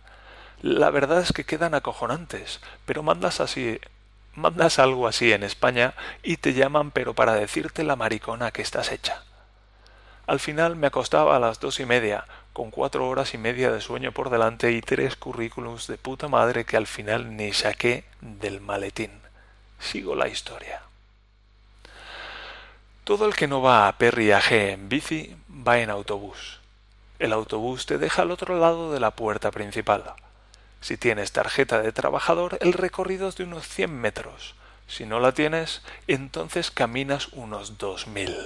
La 0.62 0.88
verdad 0.88 1.20
es 1.20 1.34
que 1.34 1.44
quedan 1.44 1.74
acojonantes, 1.74 2.62
pero 2.86 3.02
mandas 3.02 3.40
así 3.40 3.78
mandas 4.34 4.78
algo 4.78 5.06
así 5.06 5.32
en 5.32 5.42
España 5.42 5.94
y 6.22 6.36
te 6.36 6.54
llaman 6.54 6.90
pero 6.90 7.14
para 7.14 7.34
decirte 7.34 7.84
la 7.84 7.96
maricona 7.96 8.50
que 8.50 8.62
estás 8.62 8.92
hecha. 8.92 9.22
Al 10.26 10.40
final 10.40 10.76
me 10.76 10.86
acostaba 10.86 11.36
a 11.36 11.40
las 11.40 11.58
dos 11.60 11.80
y 11.80 11.86
media, 11.86 12.24
con 12.52 12.70
cuatro 12.70 13.08
horas 13.08 13.34
y 13.34 13.38
media 13.38 13.72
de 13.72 13.80
sueño 13.80 14.12
por 14.12 14.30
delante 14.30 14.72
y 14.72 14.80
tres 14.80 15.16
currículums 15.16 15.86
de 15.86 15.98
puta 15.98 16.28
madre 16.28 16.64
que 16.64 16.76
al 16.76 16.86
final 16.86 17.36
ni 17.36 17.52
saqué 17.52 18.04
del 18.20 18.60
maletín. 18.60 19.10
Sigo 19.80 20.14
la 20.14 20.28
historia. 20.28 20.82
Todo 23.04 23.26
el 23.26 23.34
que 23.34 23.48
no 23.48 23.62
va 23.62 23.88
a 23.88 23.98
Perriaje 23.98 24.72
en 24.72 24.88
bici 24.88 25.36
va 25.50 25.80
en 25.80 25.90
autobús. 25.90 26.60
El 27.18 27.32
autobús 27.32 27.84
te 27.84 27.98
deja 27.98 28.22
al 28.22 28.30
otro 28.30 28.58
lado 28.58 28.92
de 28.92 29.00
la 29.00 29.10
puerta 29.10 29.50
principal. 29.50 30.14
Si 30.82 30.98
tienes 30.98 31.32
tarjeta 31.32 31.80
de 31.80 31.92
trabajador, 31.92 32.58
el 32.60 32.74
recorrido 32.74 33.28
es 33.28 33.36
de 33.36 33.44
unos 33.44 33.66
100 33.66 33.98
metros. 33.98 34.54
Si 34.88 35.06
no 35.06 35.20
la 35.20 35.32
tienes, 35.32 35.80
entonces 36.08 36.70
caminas 36.70 37.28
unos 37.28 37.78
2000. 37.78 38.36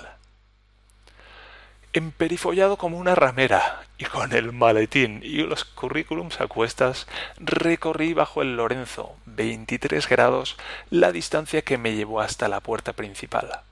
Emperifollado 1.94 2.77
como 2.77 2.99
una 2.99 3.14
ramera 3.14 3.83
y 3.96 4.05
con 4.05 4.35
el 4.35 4.53
maletín 4.53 5.20
y 5.25 5.38
los 5.38 5.64
currículums 5.64 6.42
a 6.42 6.46
cuestas, 6.46 7.07
recorrí 7.38 8.12
bajo 8.12 8.42
el 8.42 8.57
Lorenzo, 8.57 9.16
23 9.25 10.07
grados, 10.07 10.59
la 10.90 11.12
distancia 11.12 11.62
que 11.62 11.79
me 11.79 11.94
llevó 11.94 12.20
hasta 12.20 12.49
la 12.49 12.61
puerta 12.61 12.92
principal. 12.92 13.62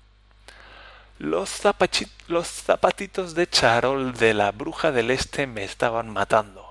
Los, 1.18 1.50
zapatitos 1.50 3.34
de 3.34 3.46
charol 3.46 4.14
de 4.14 4.34
la 4.34 4.50
bruja 4.50 4.90
del 4.90 5.10
este 5.10 5.46
me 5.46 5.62
estaban 5.62 6.10
matando, 6.10 6.63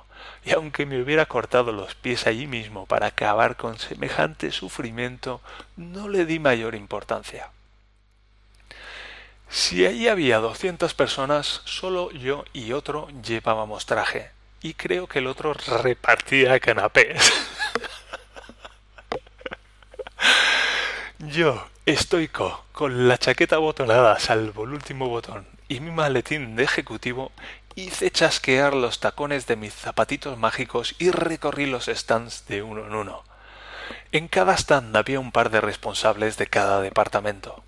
y 0.45 0.51
aunque 0.51 0.85
me 0.85 1.01
hubiera 1.01 1.25
cortado 1.25 1.71
los 1.71 1.95
pies 1.95 2.27
allí 2.27 2.47
mismo 2.47 2.85
para 2.85 3.07
acabar 3.07 3.55
con 3.55 3.79
semejante 3.79 4.51
sufrimiento, 4.51 5.41
no 5.77 6.09
le 6.09 6.25
di 6.25 6.39
mayor 6.39 6.75
importancia. 6.75 7.49
Si 9.49 9.85
allí 9.85 10.07
había 10.07 10.39
doscientas 10.39 10.93
personas, 10.93 11.61
solo 11.65 12.11
yo 12.11 12.43
y 12.53 12.73
otro 12.73 13.07
llevábamos 13.23 13.85
traje, 13.85 14.31
y 14.61 14.73
creo 14.73 15.07
que 15.07 15.19
el 15.19 15.27
otro 15.27 15.53
repartía 15.53 16.59
canapés. 16.59 17.31
yo, 21.19 21.67
Estoico, 21.85 22.63
con 22.71 23.09
la 23.09 23.17
chaqueta 23.17 23.57
botonada 23.57 24.17
salvo 24.17 24.63
el 24.63 24.71
último 24.71 25.09
botón 25.09 25.45
y 25.67 25.79
mi 25.79 25.91
maletín 25.91 26.55
de 26.55 26.63
ejecutivo, 26.63 27.31
hice 27.75 28.11
chasquear 28.11 28.73
los 28.73 28.99
tacones 28.99 29.47
de 29.47 29.55
mis 29.55 29.73
zapatitos 29.73 30.37
mágicos 30.37 30.95
y 30.99 31.11
recorrí 31.11 31.65
los 31.65 31.85
stands 31.85 32.45
de 32.47 32.61
uno 32.61 32.85
en 32.85 32.95
uno. 32.95 33.23
En 34.11 34.27
cada 34.27 34.55
stand 34.55 34.95
había 34.95 35.19
un 35.19 35.31
par 35.31 35.49
de 35.49 35.61
responsables 35.61 36.37
de 36.37 36.47
cada 36.47 36.81
departamento. 36.81 37.63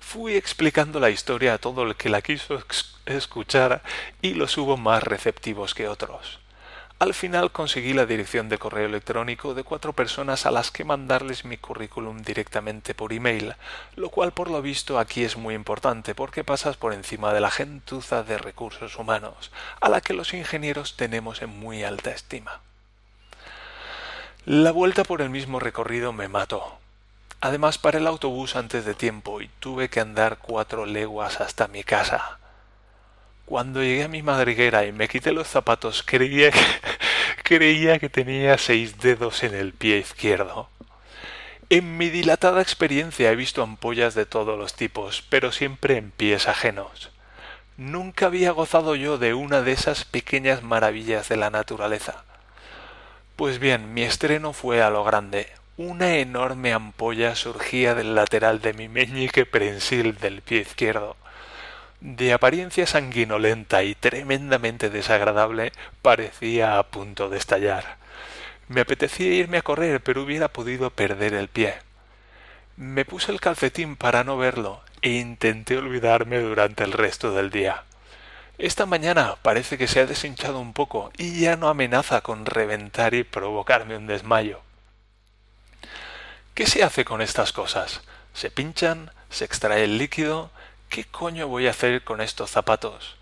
Fui 0.00 0.36
explicando 0.36 1.00
la 1.00 1.10
historia 1.10 1.54
a 1.54 1.58
todo 1.58 1.82
el 1.82 1.96
que 1.96 2.08
la 2.08 2.22
quiso 2.22 2.62
escuchar 3.06 3.82
y 4.22 4.34
los 4.34 4.56
hubo 4.56 4.76
más 4.76 5.02
receptivos 5.02 5.74
que 5.74 5.88
otros. 5.88 6.40
Al 6.98 7.14
final 7.14 7.52
conseguí 7.52 7.92
la 7.92 8.06
dirección 8.06 8.48
de 8.48 8.58
correo 8.58 8.86
electrónico 8.86 9.54
de 9.54 9.62
cuatro 9.62 9.92
personas 9.92 10.46
a 10.46 10.50
las 10.50 10.72
que 10.72 10.84
mandarles 10.84 11.44
mi 11.44 11.56
currículum 11.56 12.22
directamente 12.22 12.92
por 12.92 13.12
email, 13.12 13.54
lo 13.94 14.10
cual 14.10 14.32
por 14.32 14.50
lo 14.50 14.60
visto 14.62 14.98
aquí 14.98 15.22
es 15.22 15.36
muy 15.36 15.54
importante 15.54 16.16
porque 16.16 16.42
pasas 16.42 16.76
por 16.76 16.92
encima 16.92 17.32
de 17.32 17.40
la 17.40 17.52
gentuza 17.52 18.24
de 18.24 18.36
recursos 18.36 18.96
humanos, 18.96 19.52
a 19.80 19.88
la 19.88 20.00
que 20.00 20.12
los 20.12 20.34
ingenieros 20.34 20.96
tenemos 20.96 21.40
en 21.40 21.50
muy 21.50 21.84
alta 21.84 22.10
estima. 22.10 22.62
La 24.44 24.72
vuelta 24.72 25.04
por 25.04 25.22
el 25.22 25.30
mismo 25.30 25.60
recorrido 25.60 26.12
me 26.12 26.26
mató. 26.26 26.78
Además 27.40 27.78
paré 27.78 27.98
el 27.98 28.08
autobús 28.08 28.56
antes 28.56 28.84
de 28.84 28.94
tiempo 28.94 29.40
y 29.40 29.46
tuve 29.60 29.88
que 29.88 30.00
andar 30.00 30.38
cuatro 30.38 30.84
leguas 30.84 31.40
hasta 31.40 31.68
mi 31.68 31.84
casa. 31.84 32.40
Cuando 33.48 33.82
llegué 33.82 34.04
a 34.04 34.08
mi 34.08 34.22
madriguera 34.22 34.84
y 34.84 34.92
me 34.92 35.08
quité 35.08 35.32
los 35.32 35.48
zapatos, 35.48 36.02
creía 36.02 36.50
que, 36.50 36.60
creía 37.42 37.98
que 37.98 38.10
tenía 38.10 38.58
seis 38.58 38.98
dedos 38.98 39.42
en 39.42 39.54
el 39.54 39.72
pie 39.72 39.96
izquierdo. 39.96 40.68
En 41.70 41.96
mi 41.96 42.10
dilatada 42.10 42.60
experiencia 42.60 43.32
he 43.32 43.36
visto 43.36 43.62
ampollas 43.62 44.14
de 44.14 44.26
todos 44.26 44.58
los 44.58 44.74
tipos, 44.74 45.24
pero 45.30 45.50
siempre 45.50 45.96
en 45.96 46.10
pies 46.10 46.46
ajenos. 46.46 47.10
Nunca 47.78 48.26
había 48.26 48.50
gozado 48.50 48.96
yo 48.96 49.16
de 49.16 49.32
una 49.32 49.62
de 49.62 49.72
esas 49.72 50.04
pequeñas 50.04 50.62
maravillas 50.62 51.30
de 51.30 51.38
la 51.38 51.48
naturaleza. 51.48 52.24
Pues 53.34 53.58
bien, 53.58 53.94
mi 53.94 54.02
estreno 54.02 54.52
fue 54.52 54.82
a 54.82 54.90
lo 54.90 55.04
grande. 55.04 55.48
Una 55.78 56.16
enorme 56.16 56.74
ampolla 56.74 57.34
surgía 57.34 57.94
del 57.94 58.14
lateral 58.14 58.60
de 58.60 58.74
mi 58.74 58.88
meñique 58.88 59.46
prensil 59.46 60.18
del 60.18 60.42
pie 60.42 60.58
izquierdo 60.58 61.16
de 62.00 62.32
apariencia 62.32 62.86
sanguinolenta 62.86 63.82
y 63.82 63.94
tremendamente 63.94 64.90
desagradable, 64.90 65.72
parecía 66.02 66.78
a 66.78 66.82
punto 66.84 67.28
de 67.28 67.38
estallar. 67.38 67.96
Me 68.68 68.82
apetecía 68.82 69.32
irme 69.32 69.58
a 69.58 69.62
correr, 69.62 70.00
pero 70.02 70.22
hubiera 70.22 70.48
podido 70.48 70.90
perder 70.90 71.34
el 71.34 71.48
pie. 71.48 71.74
Me 72.76 73.04
puse 73.04 73.32
el 73.32 73.40
calcetín 73.40 73.96
para 73.96 74.24
no 74.24 74.36
verlo 74.36 74.82
e 75.02 75.10
intenté 75.10 75.76
olvidarme 75.76 76.38
durante 76.38 76.84
el 76.84 76.92
resto 76.92 77.32
del 77.32 77.50
día. 77.50 77.84
Esta 78.58 78.86
mañana 78.86 79.36
parece 79.42 79.78
que 79.78 79.86
se 79.86 80.00
ha 80.00 80.06
deshinchado 80.06 80.58
un 80.60 80.72
poco 80.72 81.12
y 81.16 81.40
ya 81.40 81.56
no 81.56 81.68
amenaza 81.68 82.20
con 82.20 82.44
reventar 82.44 83.14
y 83.14 83.22
provocarme 83.24 83.96
un 83.96 84.06
desmayo. 84.06 84.60
¿Qué 86.54 86.66
se 86.66 86.82
hace 86.82 87.04
con 87.04 87.22
estas 87.22 87.52
cosas? 87.52 88.02
Se 88.34 88.50
pinchan, 88.50 89.12
se 89.30 89.44
extrae 89.44 89.84
el 89.84 89.96
líquido, 89.96 90.50
¿Qué 90.88 91.04
coño 91.04 91.48
voy 91.48 91.66
a 91.66 91.70
hacer 91.70 92.02
con 92.02 92.20
estos 92.20 92.50
zapatos? 92.50 93.16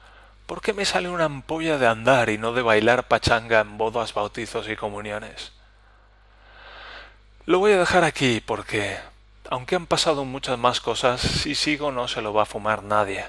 ¿Por 0.47 0.61
qué 0.61 0.73
me 0.73 0.85
sale 0.85 1.09
una 1.09 1.25
ampolla 1.25 1.79
de 1.79 1.89
andar 1.89 2.31
y 2.31 2.39
no 2.39 2.53
de 2.53 2.63
bailar 2.63 3.09
pachanga 3.09 3.61
en 3.61 3.77
bodas, 3.77 4.15
bautizos 4.15 4.69
y 4.69 4.77
comuniones? 4.77 5.53
Lo 7.45 7.59
voy 7.59 7.73
a 7.73 7.79
dejar 7.79 8.05
aquí 8.05 8.41
porque, 8.45 8.97
aunque 9.51 9.75
han 9.75 9.87
pasado 9.87 10.25
muchas 10.25 10.59
más 10.59 10.81
cosas, 10.81 11.21
si 11.21 11.57
sigo 11.57 11.91
no 11.91 12.07
se 12.07 12.23
lo 12.23 12.33
va 12.33 12.43
a 12.43 12.47
fumar 12.47 12.85
nadie. 12.85 13.25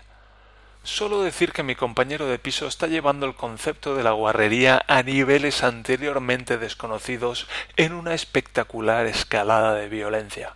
Solo 0.83 1.23
decir 1.23 1.51
que 1.51 1.63
mi 1.63 1.75
compañero 1.75 2.27
de 2.27 2.37
piso 2.37 2.67
está 2.67 2.85
llevando 2.85 3.25
el 3.25 3.33
concepto 3.33 3.95
de 3.95 4.03
la 4.03 4.11
guarrería 4.11 4.85
a 4.87 5.01
niveles 5.01 5.63
anteriormente 5.63 6.59
desconocidos 6.59 7.47
en 7.75 7.93
una 7.93 8.13
espectacular 8.13 9.07
escalada 9.07 9.73
de 9.73 9.89
violencia. 9.89 10.53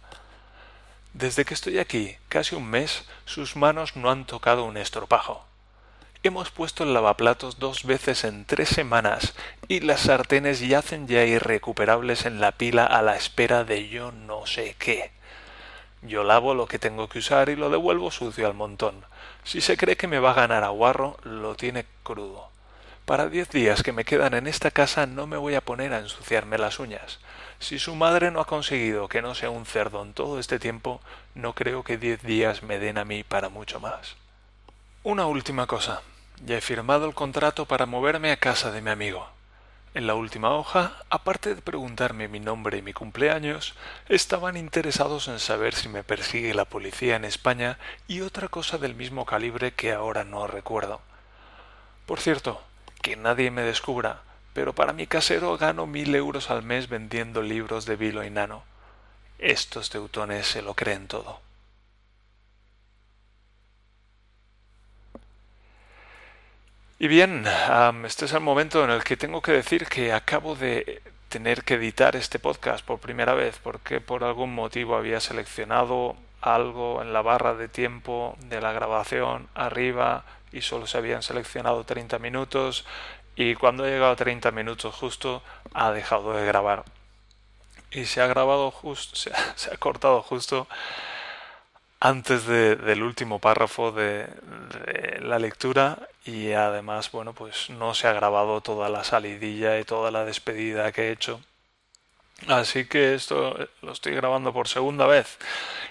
Desde 1.21 1.45
que 1.45 1.53
estoy 1.53 1.77
aquí, 1.77 2.17
casi 2.29 2.55
un 2.55 2.67
mes, 2.67 3.05
sus 3.25 3.55
manos 3.55 3.95
no 3.95 4.09
han 4.09 4.25
tocado 4.25 4.63
un 4.63 4.75
estropajo. 4.75 5.45
Hemos 6.23 6.49
puesto 6.49 6.83
el 6.83 6.95
lavaplatos 6.95 7.59
dos 7.59 7.83
veces 7.83 8.23
en 8.23 8.43
tres 8.45 8.69
semanas 8.69 9.35
y 9.67 9.81
las 9.81 9.99
sartenes 10.01 10.61
yacen 10.61 11.07
ya 11.07 11.23
irrecuperables 11.23 12.25
en 12.25 12.41
la 12.41 12.53
pila 12.53 12.87
a 12.87 13.03
la 13.03 13.17
espera 13.17 13.63
de 13.63 13.87
yo 13.87 14.11
no 14.11 14.47
sé 14.47 14.75
qué. 14.79 15.11
Yo 16.01 16.23
lavo 16.23 16.55
lo 16.55 16.65
que 16.65 16.79
tengo 16.79 17.07
que 17.07 17.19
usar 17.19 17.49
y 17.49 17.55
lo 17.55 17.69
devuelvo 17.69 18.09
sucio 18.09 18.47
al 18.47 18.55
montón. 18.55 19.05
Si 19.43 19.61
se 19.61 19.77
cree 19.77 19.97
que 19.97 20.07
me 20.07 20.17
va 20.17 20.31
a 20.31 20.47
ganar 20.47 20.63
a 20.63 20.71
lo 20.71 21.55
tiene 21.55 21.85
crudo. 22.01 22.50
Para 23.05 23.29
diez 23.29 23.49
días 23.49 23.83
que 23.83 23.91
me 23.91 24.05
quedan 24.05 24.33
en 24.35 24.47
esta 24.47 24.71
casa 24.71 25.05
no 25.05 25.27
me 25.27 25.37
voy 25.37 25.55
a 25.55 25.61
poner 25.61 25.93
a 25.93 25.99
ensuciarme 25.99 26.57
las 26.57 26.79
uñas. 26.79 27.19
Si 27.59 27.79
su 27.79 27.95
madre 27.95 28.31
no 28.31 28.39
ha 28.39 28.45
conseguido 28.45 29.07
que 29.07 29.21
no 29.21 29.35
sea 29.35 29.49
un 29.49 29.65
cerdo 29.65 30.01
en 30.03 30.13
todo 30.13 30.39
este 30.39 30.59
tiempo, 30.59 31.01
no 31.35 31.53
creo 31.53 31.83
que 31.83 31.97
diez 31.97 32.21
días 32.21 32.63
me 32.63 32.79
den 32.79 32.97
a 32.97 33.05
mí 33.05 33.23
para 33.23 33.49
mucho 33.49 33.79
más. 33.79 34.15
Una 35.03 35.25
última 35.25 35.67
cosa. 35.67 36.01
Ya 36.45 36.57
he 36.57 36.61
firmado 36.61 37.05
el 37.05 37.13
contrato 37.13 37.65
para 37.65 37.85
moverme 37.85 38.31
a 38.31 38.37
casa 38.37 38.71
de 38.71 38.81
mi 38.81 38.91
amigo. 38.91 39.27
En 39.93 40.07
la 40.07 40.15
última 40.15 40.51
hoja, 40.51 40.93
aparte 41.09 41.53
de 41.53 41.61
preguntarme 41.61 42.29
mi 42.29 42.39
nombre 42.39 42.77
y 42.77 42.81
mi 42.81 42.93
cumpleaños, 42.93 43.75
estaban 44.07 44.55
interesados 44.55 45.27
en 45.27 45.39
saber 45.39 45.75
si 45.75 45.89
me 45.89 46.03
persigue 46.03 46.53
la 46.53 46.65
policía 46.65 47.17
en 47.17 47.25
España 47.25 47.77
y 48.07 48.21
otra 48.21 48.47
cosa 48.47 48.77
del 48.77 48.95
mismo 48.95 49.25
calibre 49.25 49.73
que 49.73 49.91
ahora 49.91 50.23
no 50.23 50.47
recuerdo. 50.47 51.01
Por 52.05 52.19
cierto, 52.21 52.61
que 53.01 53.15
nadie 53.15 53.51
me 53.51 53.63
descubra, 53.63 54.21
pero 54.53 54.73
para 54.73 54.93
mi 54.93 55.07
casero 55.07 55.57
gano 55.57 55.87
mil 55.87 56.13
euros 56.15 56.49
al 56.49 56.63
mes 56.63 56.89
vendiendo 56.89 57.41
libros 57.41 57.85
de 57.85 57.95
vilo 57.95 58.23
y 58.23 58.29
nano. 58.29 58.63
Estos 59.39 59.89
teutones 59.89 60.47
se 60.47 60.61
lo 60.61 60.75
creen 60.75 61.07
todo. 61.07 61.41
Y 66.99 67.07
bien, 67.07 67.45
este 68.05 68.25
es 68.25 68.33
el 68.33 68.41
momento 68.41 68.83
en 68.83 68.91
el 68.91 69.03
que 69.03 69.17
tengo 69.17 69.41
que 69.41 69.53
decir 69.53 69.87
que 69.87 70.13
acabo 70.13 70.55
de 70.55 71.01
tener 71.29 71.63
que 71.63 71.73
editar 71.73 72.15
este 72.15 72.37
podcast 72.37 72.85
por 72.85 72.99
primera 72.99 73.33
vez 73.33 73.57
porque 73.63 74.01
por 74.01 74.23
algún 74.23 74.53
motivo 74.53 74.95
había 74.95 75.19
seleccionado 75.19 76.15
algo 76.41 77.01
en 77.01 77.13
la 77.13 77.21
barra 77.21 77.53
de 77.53 77.67
tiempo 77.67 78.35
de 78.39 78.59
la 78.59 78.71
grabación 78.71 79.47
arriba 79.53 80.25
y 80.51 80.61
solo 80.61 80.87
se 80.87 80.97
habían 80.97 81.23
seleccionado 81.23 81.83
30 81.83 82.19
minutos 82.19 82.85
y 83.35 83.55
cuando 83.55 83.85
he 83.85 83.91
llegado 83.91 84.11
a 84.11 84.15
30 84.15 84.51
minutos 84.51 84.93
justo 84.93 85.41
ha 85.73 85.91
dejado 85.91 86.33
de 86.33 86.45
grabar. 86.45 86.83
Y 87.91 88.05
se 88.05 88.21
ha 88.21 88.27
grabado 88.27 88.71
justo 88.71 89.15
se, 89.55 89.73
ha, 89.73 89.77
cortado 89.77 90.21
justo 90.21 90.67
antes 91.99 92.47
del 92.47 93.03
último 93.03 93.39
párrafo 93.39 93.91
de, 93.91 94.27
la 95.21 95.37
lectura 95.37 95.99
y 96.25 96.51
además 96.53 97.11
bueno 97.11 97.33
pues 97.33 97.69
no 97.69 97.93
se 97.93 98.07
ha 98.07 98.13
grabado 98.13 98.61
toda 98.61 98.89
la 98.89 99.03
salidilla 99.03 99.79
y 99.79 99.83
toda 99.83 100.09
la 100.09 100.25
despedida 100.25 100.91
que 100.91 101.09
he 101.09 101.11
hecho 101.11 101.41
así 102.47 102.85
que 102.85 103.13
esto 103.13 103.57
lo 103.81 103.91
estoy 103.91 104.13
grabando 104.13 104.53
por 104.53 104.67
segunda 104.67 105.07
vez 105.07 105.37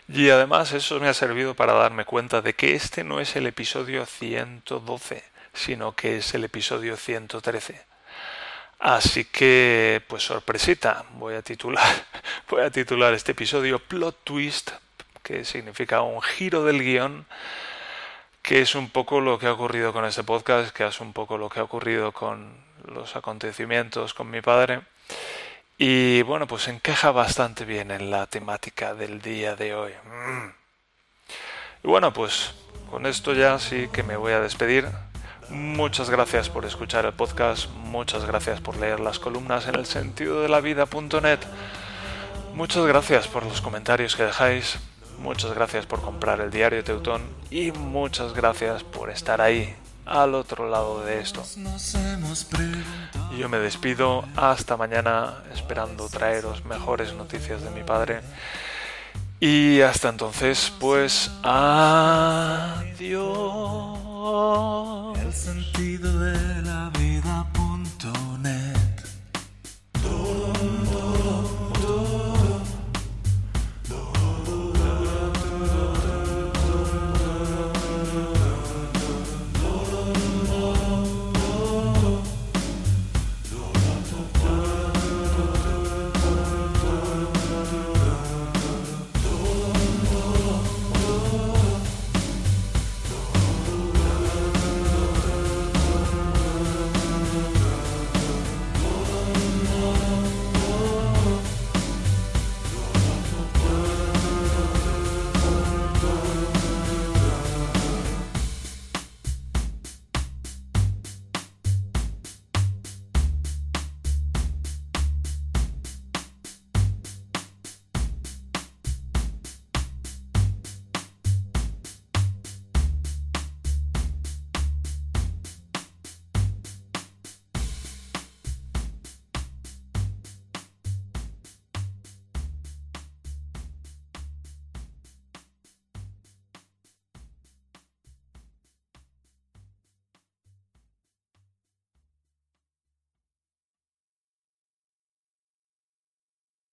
y 0.09 0.31
además 0.31 0.73
eso 0.73 0.99
me 1.01 1.09
ha 1.09 1.15
servido 1.15 1.55
para 1.55 1.73
darme 1.73 2.05
cuenta 2.05 2.43
de 2.43 2.55
que 2.55 2.75
este 2.75 3.05
no 3.05 3.21
es 3.21 3.37
el 3.37 3.47
episodio 3.47 4.07
112 4.07 5.25
sino 5.53 5.93
que 5.93 6.19
es 6.19 6.35
el 6.35 6.45
episodio 6.45 6.97
113 6.97 7.85
así 8.79 9.25
que 9.25 10.03
pues 10.09 10.25
sorpresita 10.25 11.05
voy 11.15 11.35
a 11.35 11.43
titular 11.43 12.07
voy 12.49 12.63
a 12.63 12.71
titular 12.71 13.15
este 13.15 13.33
episodio 13.33 13.79
plot 13.79 14.25
twist 14.25 14.73
que 15.23 15.45
significa 15.45 16.03
un 16.03 16.21
giro 16.23 16.65
del 16.65 16.83
guion, 16.83 17.27
que 18.43 18.61
es 18.63 18.75
un 18.75 18.91
poco 18.91 19.21
lo 19.21 19.39
que 19.39 19.47
ha 19.47 19.53
ocurrido 19.53 19.93
con 19.93 20.05
este 20.05 20.25
podcast, 20.25 20.75
que 20.75 20.87
es 20.87 21.01
un 21.01 21.13
poco 21.13 21.39
lo 21.39 21.49
que 21.49 21.61
ha 21.61 21.63
ocurrido 21.63 22.13
con 22.13 22.53
los 22.85 23.15
acontecimientos 23.17 24.15
con 24.15 24.31
mi 24.31 24.41
padre. 24.41 24.81
Y 25.83 26.21
bueno, 26.25 26.47
pues 26.47 26.69
encaja 26.69 27.11
bastante 27.11 27.65
bien 27.65 27.91
en 27.91 28.11
la 28.11 28.27
temática 28.27 28.95
del 28.95 29.23
día 29.23 29.57
de 29.57 29.75
hoy. 29.75 29.93
Mm. 30.05 30.51
Y 31.85 31.89
bueno, 31.89 32.13
pues 32.13 32.53
con 32.91 33.07
esto 33.07 33.33
ya 33.33 33.59
sí 33.59 33.89
que 33.91 34.03
me 34.03 34.19
voy 34.19 34.35
a 34.35 34.41
despedir. 34.41 34.87
Muchas 35.49 36.11
gracias 36.11 36.51
por 36.51 36.67
escuchar 36.67 37.07
el 37.07 37.15
podcast, 37.15 37.71
muchas 37.71 38.27
gracias 38.27 38.61
por 38.61 38.77
leer 38.77 39.01
las 39.01 39.19
columnas 39.19 39.69
en 39.69 39.77
el 39.77 39.87
sentido 39.87 40.43
de 40.43 40.51
la 40.51 40.61
vida.net. 40.61 41.39
Muchas 42.53 42.85
gracias 42.85 43.27
por 43.27 43.47
los 43.47 43.63
comentarios 43.63 44.17
que 44.17 44.25
dejáis, 44.25 44.79
Muchas 45.19 45.55
gracias 45.55 45.87
por 45.87 46.03
comprar 46.03 46.41
el 46.41 46.51
diario 46.51 46.85
Teutón 46.85 47.23
y 47.51 47.73
muchas 47.73 48.35
gracias 48.35 48.85
por 48.85 49.09
estar 49.09 49.41
ahí, 49.41 49.75
al 50.07 50.35
otro 50.35 50.69
lado 50.69 51.05
de 51.05 51.21
esto. 51.21 51.43
Yo 53.39 53.49
me 53.49 53.59
despido 53.59 54.25
hasta 54.37 54.77
mañana 54.77 55.43
esperando 55.55 56.09
traeros 56.09 56.65
mejores 56.65 57.15
noticias 57.15 57.63
de 57.63 57.71
mi 57.71 57.83
padre. 57.83 58.21
Y 59.41 59.81
hasta 59.81 60.11
entonces, 60.11 60.73
pues 60.79 61.31
adiós. 61.43 62.21